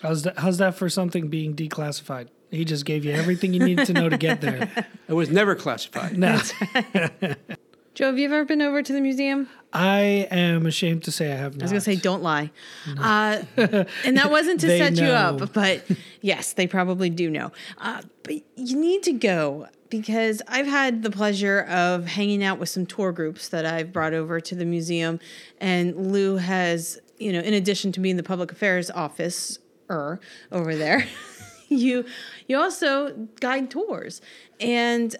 [0.02, 0.40] How's that?
[0.40, 2.30] How's that for something being declassified?
[2.50, 4.88] He just gave you everything you needed to know to get there.
[5.08, 6.20] It was never classified.
[6.20, 6.40] No,
[8.00, 9.50] Joe, have you ever been over to the museum?
[9.74, 11.64] I am ashamed to say I have not.
[11.64, 12.50] I was gonna say, don't lie.
[12.98, 15.84] Uh, and that wasn't to set you up, but
[16.22, 17.52] yes, they probably do know.
[17.78, 22.70] Uh, but you need to go because I've had the pleasure of hanging out with
[22.70, 25.20] some tour groups that I've brought over to the museum,
[25.60, 29.60] and Lou has, you know, in addition to being the public affairs office
[29.90, 30.22] er
[30.54, 31.06] over there,
[31.68, 32.06] you
[32.48, 34.22] you also guide tours,
[34.62, 35.18] and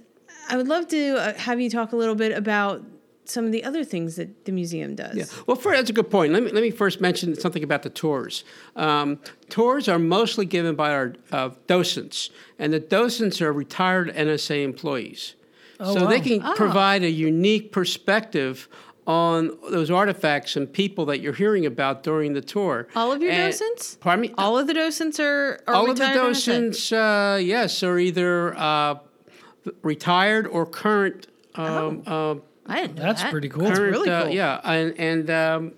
[0.50, 2.84] I would love to uh, have you talk a little bit about
[3.30, 5.16] some of the other things that the museum does.
[5.16, 5.26] Yeah.
[5.46, 6.34] Well, first, that's a good point.
[6.34, 8.44] Let me, let me first mention something about the tours.
[8.76, 14.64] Um, tours are mostly given by our uh, docents, and the docents are retired NSA
[14.64, 15.36] employees.
[15.78, 16.24] so they wow.
[16.24, 18.68] can provide a unique perspective
[19.08, 22.88] on those artifacts and people that you're hearing about during the tour.
[22.96, 23.96] All of your And- docents?
[23.96, 24.34] Pardon me?
[24.38, 29.00] All of the docents are, are All of the docents, uh, yes, are either uh,
[29.82, 31.28] retired or current.
[31.56, 33.32] Um, uh, I didn't know That's that.
[33.32, 33.64] pretty cool.
[33.64, 34.32] That's current, really uh, cool.
[34.32, 35.74] yeah, and and um,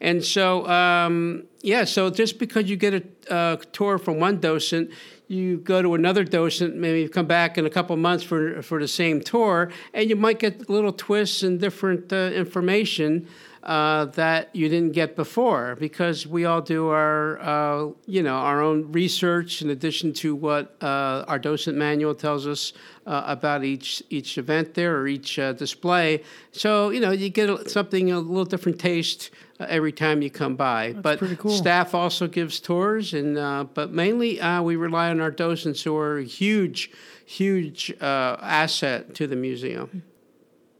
[0.00, 4.90] and so um, yeah, so just because you get a uh, tour from one docent,
[5.28, 8.80] you go to another docent, maybe you come back in a couple months for for
[8.80, 13.28] the same tour, and you might get little twists and different uh, information.
[13.62, 18.60] Uh, that you didn't get before because we all do our uh, you know our
[18.60, 22.72] own research in addition to what uh, our docent manual tells us
[23.06, 26.24] uh, about each each event there or each uh, display.
[26.50, 30.56] So you know you get something a little different taste uh, every time you come
[30.56, 30.92] by.
[30.92, 31.52] but pretty cool.
[31.52, 35.96] staff also gives tours, and uh, but mainly uh, we rely on our docents who
[35.96, 36.90] are a huge,
[37.24, 40.02] huge uh, asset to the museum.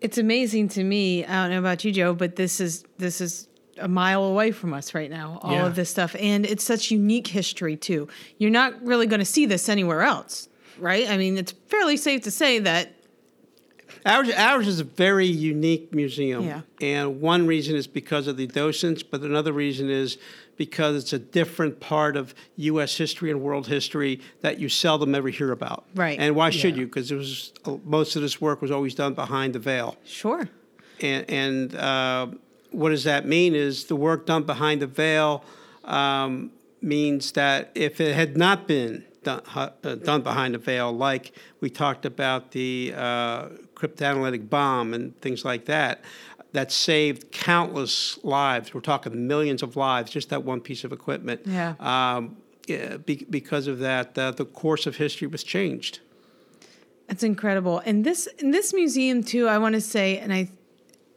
[0.03, 1.25] It's amazing to me.
[1.25, 4.75] I don't know about you, Joe, but this is this is a mile away from
[4.75, 5.39] us right now.
[5.43, 5.67] All Yeah.
[5.67, 8.09] of this stuff, and it's such unique history too.
[8.39, 11.09] You're not really going to see this anywhere else, right?
[11.09, 12.97] I mean, it's fairly safe to say that.
[14.05, 16.45] Ours, ours is a very unique museum.
[16.45, 16.63] Yeah.
[16.81, 20.19] And one reason is because of the docents, but another reason is
[20.63, 22.97] because it's a different part of U.S.
[22.97, 25.85] history and world history that you seldom ever hear about.
[25.93, 26.17] Right.
[26.21, 26.83] And why should Yeah.
[26.83, 26.87] you?
[26.87, 27.53] Because it was
[27.85, 29.97] most of this work was always done behind the veil.
[30.05, 30.49] Sure.
[31.01, 32.29] And, and uh,
[32.71, 33.57] what does that mean?
[33.57, 35.43] Is the work done behind the veil
[35.83, 41.33] um, means that if it had not been done, uh, done behind the veil, like
[41.61, 46.03] we talked about the uh, cryptanalytic bomb and things like that,
[46.53, 48.75] that saved countless lives.
[48.75, 51.43] We're talking millions of lives, just that one piece of equipment.
[51.47, 51.75] Yeah.
[51.81, 52.37] Um,
[52.67, 56.01] yeah, be, because of that, uh, the course of history was changed.
[57.09, 57.83] That's incredible.
[57.85, 60.49] And this in this museum too, I want to say, and I,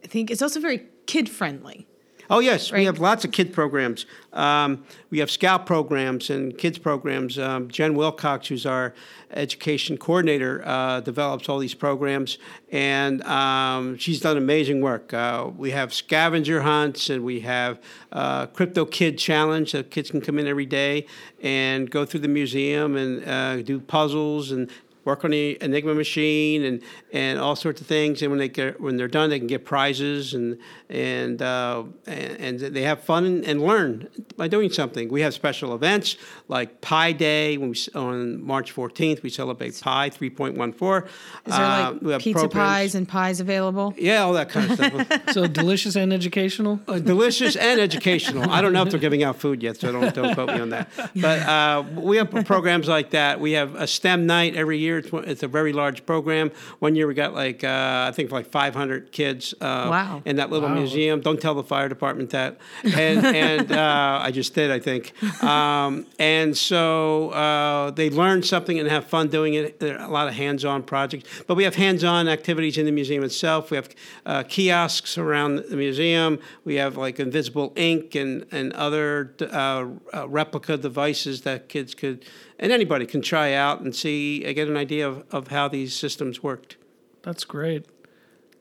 [0.04, 1.88] I think it's also very kid friendly.
[2.28, 4.08] Oh yes, we have lots of kid programs.
[4.34, 7.38] Um, we have scout programs and kids programs.
[7.38, 8.96] Um, Jen Wilcox, who's our
[9.32, 12.40] education coordinator, uh, develops all these programs,
[12.72, 15.14] and um, she's done amazing work.
[15.14, 17.80] Uh, we have scavenger hunts, and we have
[18.12, 21.06] uh, Crypto Kid Challenge So kids can come in every day
[21.44, 24.70] and go through the museum and uh, do puzzles and
[25.06, 26.82] work on the Enigma machine and,
[27.14, 28.22] and all sorts of things.
[28.22, 30.58] And when they get when they're done, they can get prizes and
[30.90, 35.10] and uh, and, and they have fun and, and learn by doing something.
[35.10, 40.10] We have special events like Pi Day when we on March 14th we celebrate Pi
[40.10, 41.06] 3.14.
[41.06, 41.12] Is
[41.56, 43.94] there Uh, like we have pizza programs- pies and pies available?
[43.98, 45.22] Yeah, all that kind of stuff.
[45.36, 46.80] So delicious and educational.
[46.88, 48.50] Uh, delicious and educational.
[48.50, 50.70] I don't know if they're giving out food yet, so don't, don't quote me on
[50.70, 50.90] that.
[51.16, 53.40] But uh, we have programs like that.
[53.40, 55.22] We have a STEM night every year year.
[55.22, 56.52] It's, it's a very large program.
[56.80, 59.54] One year we got like uh, I think like 500 kids.
[59.62, 60.22] Uh, Wow.
[60.26, 60.76] In that little Wow.
[60.76, 61.22] museum.
[61.22, 62.58] Don't tell the fire department that.
[62.84, 65.14] And and uh, I just did, I think.
[65.44, 69.80] Um, and so uh, they learn something and have fun doing it.
[69.80, 73.24] There are a lot of hands-on projects, but we have hands-on activities in the museum
[73.24, 73.72] itself.
[73.72, 73.90] We have
[74.26, 76.40] uh, kiosks around the museum.
[76.64, 82.26] We have like invisible ink and and other uh, uh, replica devices that kids could
[82.60, 85.94] and anybody can try out and see uh, get an idea of, of how these
[85.94, 86.78] systems worked.
[87.24, 87.86] That's great.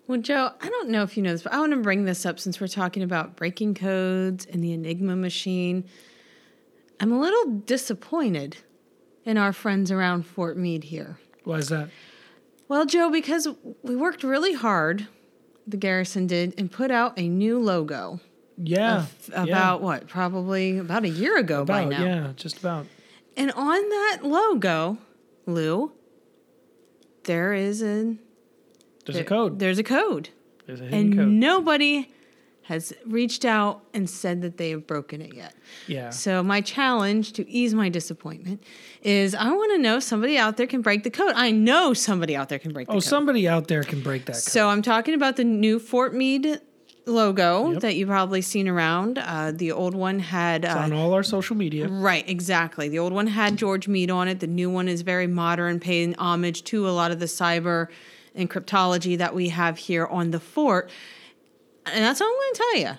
[0.06, 2.26] Well, Joe, I don't know if you know this, but I want to bring this
[2.26, 5.84] up since we're talking about breaking codes and the Enigma machine.
[7.00, 8.58] I'm a little disappointed
[9.24, 11.18] in our friends around Fort Meade here.
[11.44, 11.88] Why is that?
[12.68, 13.48] Well, Joe, because
[13.82, 15.06] we worked really hard,
[15.66, 18.20] the garrison did, and put out a new logo
[18.58, 19.06] Yeah.
[19.28, 19.74] about yeah.
[19.74, 20.06] what?
[20.08, 22.04] Probably about a year ago by about now.
[22.04, 22.86] yeah, just about.
[23.36, 24.98] And on that logo,
[25.46, 25.92] Lou,
[27.24, 28.16] there is a
[29.06, 29.58] There's a code.
[29.58, 30.30] There's a code.
[30.66, 31.28] There's a hidden and code.
[31.28, 32.10] nobody
[32.62, 35.54] has reached out and said that they have broken it yet.
[35.86, 36.08] yeah.
[36.08, 38.62] So my challenge to ease my disappointment
[39.02, 41.34] is I want to know somebody out there can break the code.
[41.36, 43.02] I know somebody out there can break the Oh, code.
[43.04, 44.42] somebody out there can break that code.
[44.42, 46.58] So I'm talking about the new Fort Meade
[47.06, 47.80] logo Yep.
[47.82, 49.18] that you've probably seen around.
[49.18, 51.86] Uh, the old one had It's uh, on all our social media.
[51.88, 52.88] Right, exactly.
[52.88, 54.40] The old one had George Meade on it.
[54.40, 57.88] The new one is very modern, paying homage to a lot of the cyber
[58.34, 60.90] and cryptology that we have here on the fort.
[61.86, 62.98] And that's all I'm going to tell you.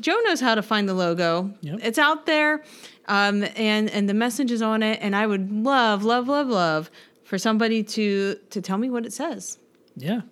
[0.00, 1.52] Joe knows how to find the logo.
[1.62, 1.80] Yep.
[1.82, 2.62] It's out there,
[3.06, 4.98] um, and and the message is on it.
[5.00, 6.90] And I would love, love, love, love
[7.24, 9.58] for somebody to to tell me what it says.
[9.96, 10.22] Yeah.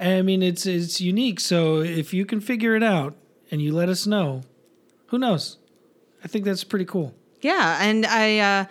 [0.00, 1.40] I mean, it's it's unique.
[1.40, 3.16] So if you can figure it out
[3.50, 4.42] and you let us know,
[5.06, 5.58] who knows?
[6.24, 7.14] I think that's pretty cool.
[7.40, 8.64] Yeah, and I uh,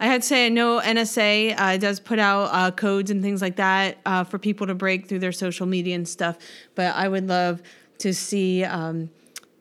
[0.00, 3.40] I had to say I know NSA uh, does put out uh, codes and things
[3.40, 6.38] like that uh, for people to break through their social media and stuff.
[6.74, 7.62] But I would love
[7.98, 9.10] to see um,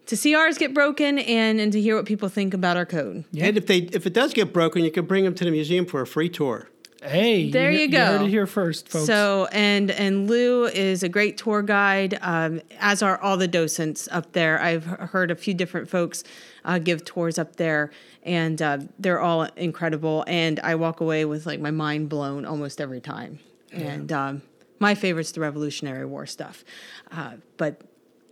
[0.08, 3.26] to see ours get broken and and to hear what people think about our code.
[3.32, 3.45] Yeah.
[3.45, 5.86] And if they if it does get broken, you can bring them to the museum
[5.86, 6.70] for a free tour.
[7.02, 8.26] Hey, There you heard go.
[8.26, 9.06] it here first, folks.
[9.06, 14.10] So and and Lou is a great tour guide, um, as are all the docents
[14.12, 14.62] up there.
[14.62, 16.24] I've heard a few different folks
[16.66, 17.91] uh, give tours up there,
[18.24, 20.26] and uh, they're all incredible.
[20.28, 23.39] And I walk away with like my mind blown almost every time.
[23.72, 24.41] And um,
[24.80, 26.66] my favorite's the Revolutionary War stuff,
[27.12, 27.80] uh, but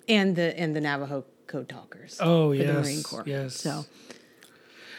[0.09, 2.17] and the and the Navajo code talkers.
[2.19, 3.23] Oh, yes, Marine Corps.
[3.25, 3.55] yes.
[3.55, 3.85] So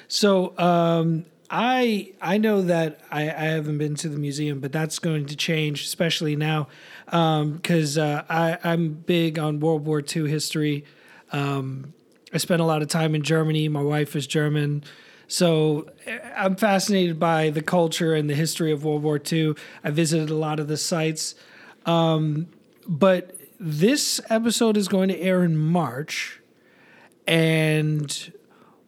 [0.07, 4.99] So um, I I know that I, I haven't been to the museum, but that's
[4.99, 6.69] going to change, especially now,
[7.07, 10.85] because uh, I I'm big on World War II history.
[11.33, 11.95] Um,
[12.33, 13.69] I spent a lot of time in Germany.
[13.69, 14.85] My wife is German.
[15.27, 19.55] So eh, I'm fascinated by the culture and the history of World War II.
[19.83, 21.35] I visited a lot of the sites.
[21.87, 22.49] Um,
[22.87, 26.41] but this episode is going to air in March.
[27.27, 28.33] And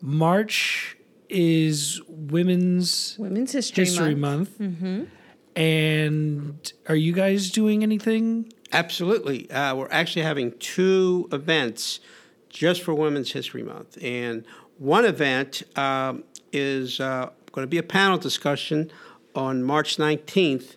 [0.01, 0.97] March
[1.31, 4.61] is Women's Women's History, History Month.
[4.61, 5.09] Month.
[5.57, 8.53] And are you guys doing anything?
[8.73, 9.51] Absolutely.
[9.51, 12.01] Uh, we're actually having two events
[12.49, 13.99] just for Women's History Month.
[14.03, 14.45] And
[14.79, 18.91] one event um, is uh, going to be a panel discussion
[19.35, 20.77] on March 19th,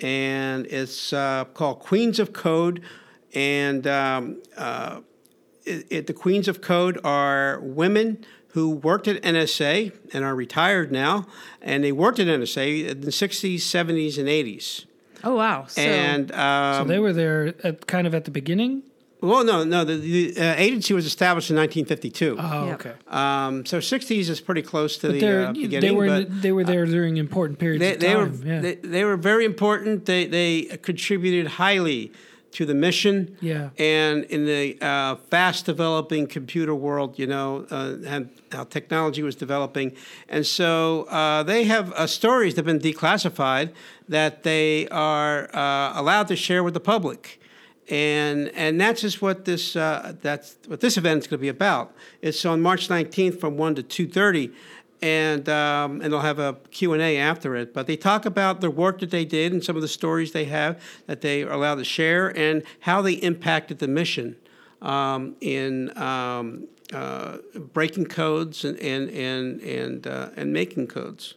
[0.00, 2.82] and it's uh, called Queens of Code.
[3.34, 5.00] And um, uh,
[5.64, 10.92] it, it, the Queens of Code are women who worked at NSA and are retired
[10.92, 11.26] now,
[11.60, 14.84] and they worked at NSA in the 60s, 70s, and 80s.
[15.24, 15.66] Oh wow!
[15.66, 18.82] So, and um, So they were there at kind of at the beginning.
[19.20, 19.84] well, no, no.
[19.84, 22.36] The, the uh, agency was established in 1952.
[22.40, 22.74] Oh, Yep.
[22.74, 22.92] okay.
[23.06, 26.50] Um, so 60s is pretty close to But the they're, uh, they were but they
[26.50, 28.60] were there during important periods they, of they were yeah.
[28.60, 30.06] they, they were very important.
[30.06, 32.12] They they contributed highly
[32.52, 33.36] to the mission.
[33.40, 33.70] Yeah.
[33.78, 39.34] And in the uh, fast developing computer world, you know, uh, and how technology was
[39.34, 39.96] developing,
[40.28, 43.72] and so uh, they have uh, stories that have been declassified
[44.08, 47.40] that they are uh, allowed to share with the public.
[47.88, 51.48] And and that's just what this uh, that's what this event is going to be
[51.48, 51.92] about.
[52.22, 54.52] It's on March 19th from one to 2:30
[55.02, 57.74] and um, and they'll have a Q&A after it.
[57.74, 60.44] But they talk about the work that they did and some of the stories they
[60.44, 64.36] have that they are allowed to share and how they impacted the mission
[64.80, 67.38] um, in um, uh,
[67.72, 71.34] breaking codes and and and and, uh, and making codes.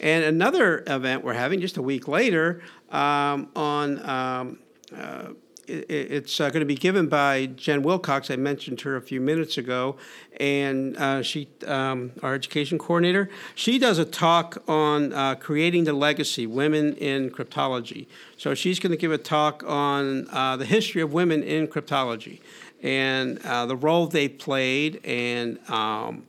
[0.00, 4.58] And another event we're having just a week later um, on um,
[4.96, 5.28] uh,
[5.70, 8.30] it's uh, going to be given by Jen Wilcox.
[8.30, 9.96] I mentioned her a few minutes ago,
[10.38, 15.92] and uh, she, um, our education coordinator, she does a talk on uh, creating the
[15.92, 18.06] legacy, women in cryptology.
[18.36, 22.40] So she's going to give a talk on uh, the history of women in cryptology
[22.82, 25.58] and uh, the role they played and.
[25.70, 26.26] Um,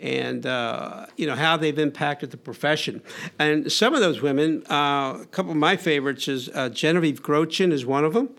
[0.00, 3.00] and uh, you know how they've impacted the profession.
[3.38, 7.70] And some of those women, uh, a couple of my favorites is uh, Genevieve Grotjan
[7.70, 8.30] is one of them.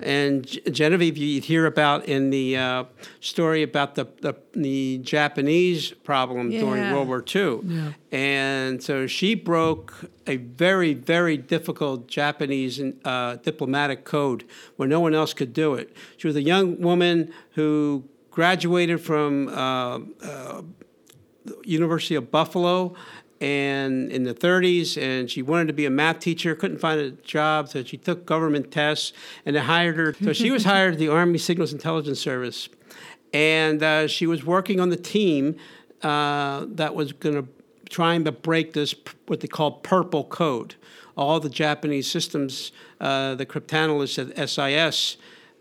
[0.00, 2.84] And Genevieve, you'd hear about in the uh,
[3.20, 7.60] story about the, the, the Japanese problem during World War II.
[7.64, 7.92] Yeah.
[8.12, 14.44] And so she broke a very, very difficult Japanese uh, diplomatic code
[14.76, 15.96] where no one else could do it.
[16.16, 20.62] She was a young woman who graduated from uh, uh,
[21.64, 22.94] University of Buffalo
[23.40, 27.10] and in the 30s and she wanted to be a math teacher couldn't find a
[27.10, 29.12] job so she took government tests
[29.44, 30.14] and they hired her.
[30.22, 32.68] So she was hired at the army signals intelligence service.
[33.32, 35.56] And uh, she was working on the team
[36.02, 37.48] uh, that was going to
[37.90, 38.94] trying to break this
[39.26, 40.74] what they call purple code.
[41.16, 45.16] All the japanese systems uh, the cryptanalysts at sis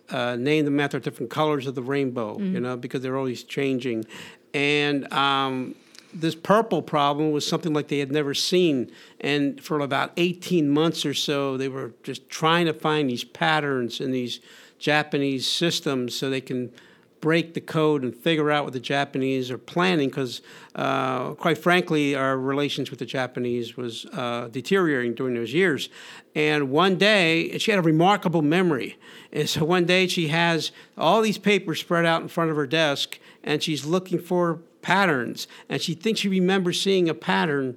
[0.09, 4.05] uh, named them after different colors of the rainbow, you know, because they're always changing.
[4.53, 5.76] And um,
[6.16, 8.91] this purple problem was something like they had never seen.
[9.20, 13.99] And for about 18 months or so, they were just trying to find these patterns
[13.99, 14.39] in these
[14.80, 16.72] Japanese systems so they can
[17.22, 20.43] break the code and figure out what the Japanese are planning because,
[20.76, 25.89] uh, quite frankly, our relations with the Japanese was uh, deteriorating during those years.
[26.36, 28.97] And one day, she had a remarkable memory.
[29.32, 32.68] And so one day, she has all these papers spread out in front of her
[32.68, 35.48] desk, and she's looking for patterns.
[35.68, 37.76] And she thinks she remembers seeing a pattern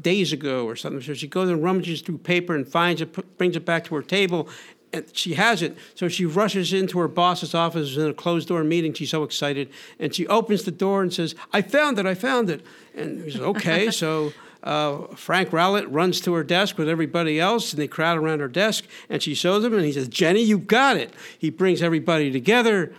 [0.00, 1.02] days ago or something.
[1.02, 4.02] So she goes and rummages through paper and finds it, brings it back to her
[4.02, 4.48] table,
[4.90, 5.76] and she has it.
[5.94, 8.94] So she rushes into her boss's office in a closed door meeting.
[8.94, 9.68] She's so excited,
[9.98, 12.06] and she opens the door and says, "I found it!
[12.06, 12.62] I found it!"
[12.94, 14.32] And he says, "Okay." so.
[14.60, 18.48] Uh, Frank Rowlett runs to her desk with everybody else, and they crowd around her
[18.48, 18.84] desk.
[19.08, 22.92] And she shows him, and he says, "Jenny, you got it." He brings everybody together,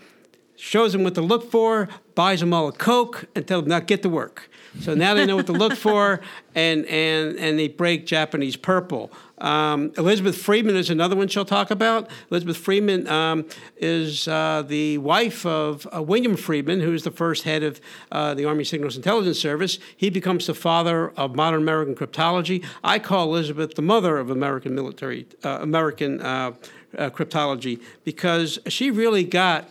[0.60, 3.80] shows them what to look for, buys them all a Coke, and tells them now
[3.80, 4.50] get to work.
[4.82, 6.20] So now they know what to look for,
[6.54, 9.12] and and and they break Japanese purple.
[9.40, 12.10] Um, Elizabeth Friedman is another one she'll talk about.
[12.30, 13.46] Elizabeth Friedman um,
[13.78, 17.80] is uh, the wife of uh, William Friedman, who is the first head of
[18.12, 19.80] uh, the Army Signals Intelligence Service.
[19.96, 22.66] He becomes the father of modern American cryptology.
[22.84, 26.52] I call Elizabeth the mother of American military, uh, American uh,
[26.98, 29.70] uh, cryptology, because she really got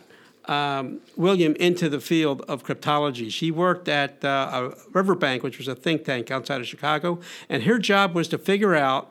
[0.48, 3.30] um, William into the field of cryptology.
[3.30, 7.78] She worked at uh, Riverbank, which was a think tank outside of Chicago, and her
[7.78, 9.10] job was to figure out,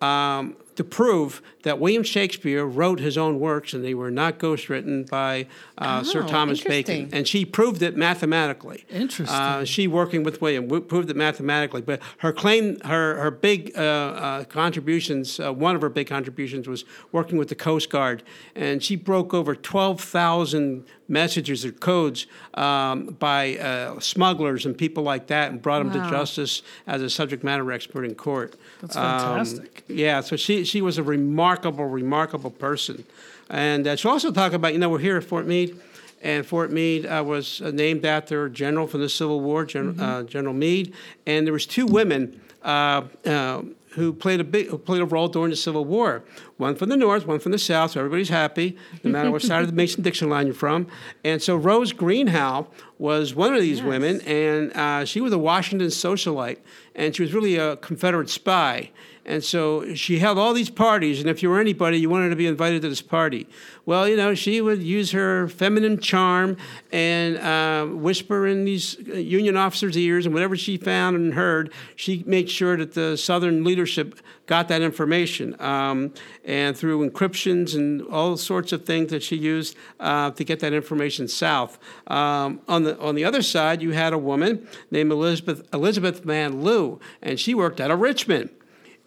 [0.00, 5.08] um, to prove that William Shakespeare wrote his own works and they were not ghostwritten
[5.10, 5.46] by
[5.76, 7.10] uh, Sir Oh, Thomas Bacon.
[7.12, 8.84] And she proved it mathematically.
[8.88, 9.26] Interesting.
[9.36, 11.82] Uh, she working with William proved it mathematically.
[11.82, 16.68] But her claim, her her big uh, uh, contributions, uh, one of her big contributions
[16.68, 18.22] was working with the Coast Guard,
[18.54, 25.02] and she broke over twelve thousand messages or codes um, by uh, smugglers and people
[25.02, 28.56] like that, and brought them to justice as a subject matter expert in court.
[28.80, 29.84] That's Um, fantastic.
[29.88, 33.04] yeah, so she she was a remarkable, remarkable remarkable person,
[33.48, 35.78] and uh, she'll also talk about you know we're here at Fort Meade,
[36.22, 39.98] and Fort Meade uh, was uh, named after a general from the Civil War, Gen-
[40.00, 40.92] uh, General Meade,
[41.26, 42.40] and there was two women.
[42.62, 46.24] Uh, uh, who played a big who played a role during the Civil War?
[46.56, 47.92] One from the North, one from the South.
[47.92, 50.86] So everybody's happy, no matter what side of the Mason-Dixon line you're from.
[51.24, 55.88] And so Rose Greenhow was one of these women, and uh, she was a Washington
[55.88, 56.58] socialite,
[56.94, 58.90] and she was really a Confederate spy.
[59.26, 62.36] And so she held all these parties, and if you were anybody, you wanted to
[62.36, 63.48] be invited to this party.
[63.86, 66.58] Well, you know, she would use her feminine charm
[66.92, 71.72] and uh, whisper in these uh, Union officers' ears, and whatever she found and heard,
[71.96, 75.60] she made sure that the Southern leadership got that information.
[75.60, 76.12] Um,
[76.44, 80.72] and through encryptions and all sorts of things that she used uh, to get that
[80.72, 81.78] information south.
[82.06, 86.62] Um, on the on the other side, you had a woman named Elizabeth Elizabeth Van
[86.62, 88.50] Lew, and she worked out of Richmond.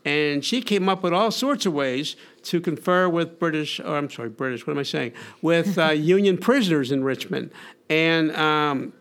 [0.06, 4.10] And she came up with all sorts of ways to confer with British, oh, I'm
[4.10, 5.12] sorry, British, what am I saying?
[5.42, 7.52] With uh, Union prisoners in Richmond.
[7.90, 8.94] And um,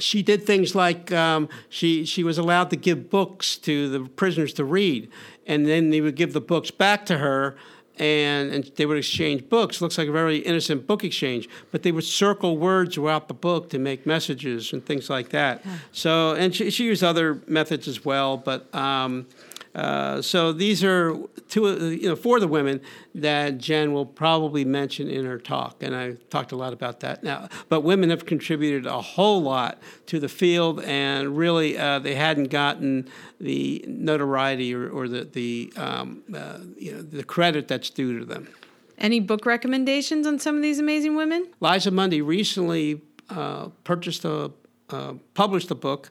[0.00, 4.52] she did things like um, she, she was allowed to give books to the prisoners
[4.54, 5.08] to read.
[5.46, 7.56] And then they would give the books back to her
[7.98, 9.80] and, and they would exchange books.
[9.80, 13.70] Looks like a very innocent book exchange, but they would circle words throughout the book
[13.70, 15.62] to make messages and things like that.
[15.92, 19.26] So, and she, she used other methods as well, but um,
[19.74, 21.16] Uh, so these are
[21.48, 22.80] two, of you know, four of the women
[23.14, 27.24] that Jen will probably mention in her talk, and I talked a lot about that
[27.24, 27.48] now.
[27.68, 32.48] But women have contributed a whole lot to the field, and really uh, they hadn't
[32.48, 33.08] gotten
[33.40, 38.24] the notoriety or, or the the um, uh, you know the credit that's due to
[38.24, 38.48] them.
[38.96, 41.48] Any book recommendations on some of these amazing women?
[41.58, 44.52] Liza Mundy recently uh, purchased a
[44.90, 46.10] uh, published a book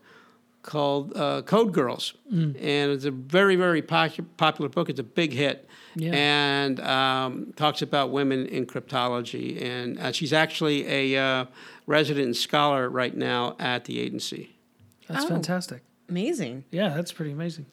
[0.63, 4.89] called uh, Code Girls, and it's a very very popu- popular book.
[4.89, 6.11] It's a big hit, Yeah.
[6.13, 9.61] and um, talks about women in cryptology.
[9.61, 11.45] And uh, she's actually a uh,
[11.85, 14.55] resident scholar right now at the agency.
[15.07, 15.29] That's Oh.
[15.29, 15.83] fantastic.
[16.09, 16.63] Amazing.
[16.71, 17.65] Yeah, that's pretty amazing.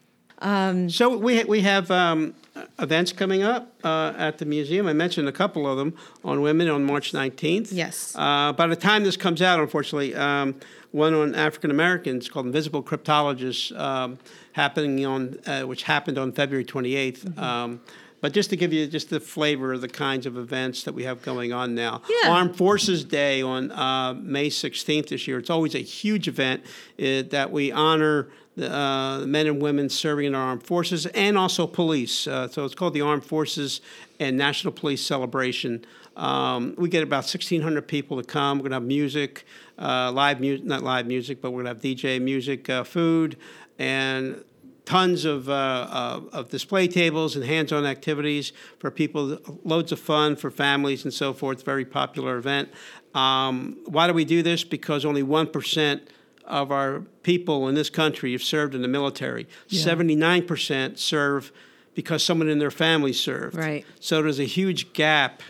[0.88, 2.34] So we we have um,
[2.78, 4.86] events coming up uh, at the museum.
[4.86, 7.68] I mentioned a couple of them on women on March 19th.
[7.70, 8.14] Yes.
[8.16, 10.54] Uh, by the time this comes out, unfortunately, um,
[10.92, 14.18] one on African Americans called Invisible Cryptologists um,
[14.52, 17.38] happening on uh, which happened on February 28th.
[17.38, 17.80] Um,
[18.20, 21.04] but just to give you just the flavor of the kinds of events that we
[21.04, 22.02] have going on now.
[22.22, 22.30] Yeah.
[22.30, 25.38] Armed Forces Day on uh, May 16th this year.
[25.38, 26.64] It's always a huge event
[26.98, 31.38] uh, that we honor the uh, men and women serving in our armed forces and
[31.38, 32.26] also police.
[32.26, 33.80] Uh, so it's called the Armed Forces
[34.18, 35.84] and National Police Celebration.
[36.16, 38.58] Um, we get about 1,600 people to come.
[38.58, 39.46] We're going to have music,
[39.78, 43.36] uh, live music, not live music, but we're going to have DJ music, uh, food,
[43.78, 44.44] and
[44.90, 50.36] tons of, uh, of, of display tables and hands-on activities for people, loads of fun
[50.36, 51.64] for families and so forth.
[51.64, 52.68] Very popular event.
[53.14, 54.64] Um, why do we do this?
[54.64, 55.98] Because only one percent
[56.44, 59.46] of our people in this country have served in the military.
[59.68, 61.52] Seventy-nine percent serve
[61.94, 63.56] because someone in their family served.
[63.56, 63.84] Right.
[64.00, 65.42] So there's a huge gap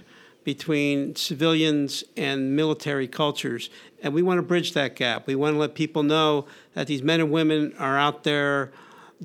[0.44, 3.70] between civilians and military cultures,
[4.02, 5.26] and we want to bridge that gap.
[5.26, 8.70] We want to let people know that these men and women are out there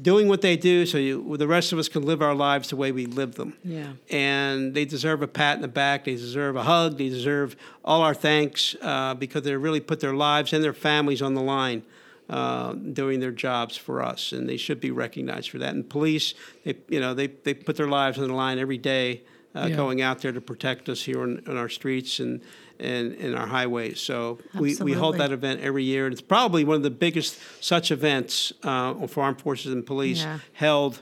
[0.01, 2.75] doing what they do, so you, the rest of us can live our lives the
[2.75, 3.53] way we live them.
[3.63, 3.93] Yeah.
[4.09, 6.03] And they deserve a pat in the back.
[6.05, 6.97] They deserve a hug.
[6.97, 11.21] They deserve all our thanks uh, because they really put their lives and their families
[11.21, 11.83] on the line
[12.29, 15.75] uh, doing their jobs for us, and they should be recognized for that.
[15.75, 16.33] And police,
[16.63, 19.21] they you know they they put their lives on the line every day,
[19.55, 19.75] uh, Yeah.
[19.75, 22.41] going out there to protect us here on, on our streets and
[22.79, 23.99] and in our highways.
[24.01, 27.37] So we, we hold that event every year, and it's probably one of the biggest
[27.61, 30.39] such events uh, for armed forces and police Yeah.
[30.53, 31.01] held.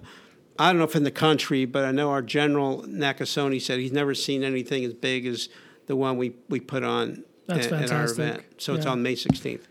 [0.59, 3.91] I don't know if in the country, but I know our general Nakasone said he's
[3.91, 5.49] never seen anything as big as
[5.87, 8.19] the one we, we put on That's at, at our fantastic.
[8.19, 8.43] event.
[8.59, 9.61] So it's on May 16th.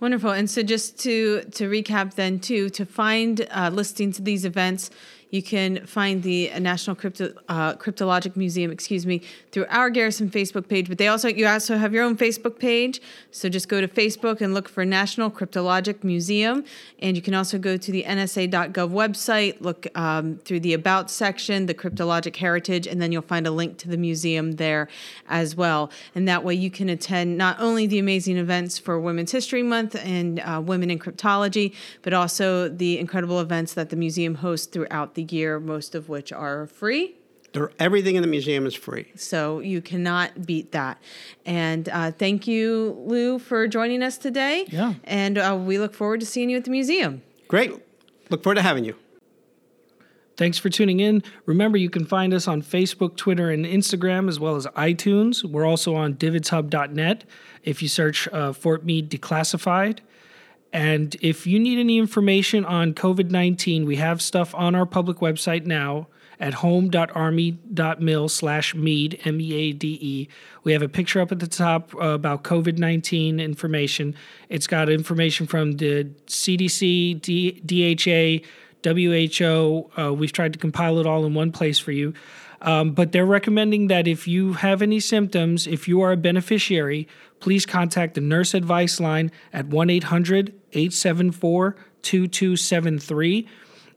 [0.00, 0.30] Wonderful.
[0.30, 4.90] And so, just to to recap, then too, to find uh, listings of these events,
[5.30, 9.20] you can find the National Crypto, uh, Cryptologic Museum, excuse me,
[9.52, 10.88] through our Garrison Facebook page.
[10.88, 13.00] But they also you also have your own Facebook page.
[13.30, 16.64] So just go to Facebook and look for National Cryptologic Museum,
[17.00, 21.66] and you can also go to the NSA.gov website, look um, through the About section,
[21.66, 24.88] the Cryptologic Heritage, and then you'll find a link to the museum there
[25.28, 25.90] as well.
[26.14, 29.94] And that way you can attend not only the amazing events for Women's History Month
[29.96, 35.14] and uh, Women in Cryptology, but also the incredible events that the museum hosts throughout
[35.18, 37.16] the year, most of which are free.
[37.52, 39.10] They're, everything in the museum is free.
[39.16, 41.00] So you cannot beat that.
[41.44, 44.66] And uh, thank you, Lou, for joining us today.
[44.68, 44.94] Yeah.
[45.04, 47.22] And uh, we look forward to seeing you at the museum.
[47.48, 47.72] Great.
[48.30, 48.94] Look forward to having you.
[50.36, 51.24] Thanks for tuning in.
[51.46, 55.42] Remember, you can find us on Facebook, Twitter, and Instagram, as well as iTunes.
[55.42, 57.24] We're also on dvidshub.net
[57.64, 59.98] if you search uh, Fort Meade Declassified.
[60.72, 65.18] And if you need any information on COVID 19, we have stuff on our public
[65.18, 66.08] website now
[66.40, 70.28] at home.army.mil slash meade, M E A D E.
[70.62, 74.14] We have a picture up at the top uh, about COVID 19 information.
[74.48, 78.46] It's got information from the CDC, D- DHA,
[78.84, 79.90] WHO.
[79.98, 82.14] Uh, we've tried to compile it all in one place for you.
[82.60, 87.06] Um, but they're recommending that if you have any symptoms, if you are a beneficiary,
[87.40, 93.48] please contact the nurse advice line at 1 800 874 2273.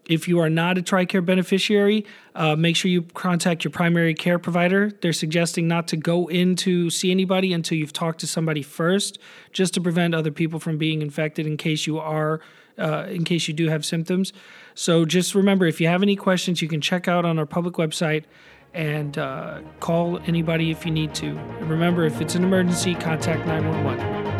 [0.09, 2.05] If you are not a TRICARE beneficiary,
[2.35, 4.91] uh, make sure you contact your primary care provider.
[5.01, 9.19] They're suggesting not to go in to see anybody until you've talked to somebody first,
[9.53, 12.41] just to prevent other people from being infected in case you are,
[12.77, 14.33] uh, in case you do have symptoms.
[14.73, 17.75] So just remember, if you have any questions, you can check out on our public
[17.75, 18.25] website
[18.73, 21.37] and uh, call anybody if you need to.
[21.61, 24.30] Remember, if it's an emergency, contact 911.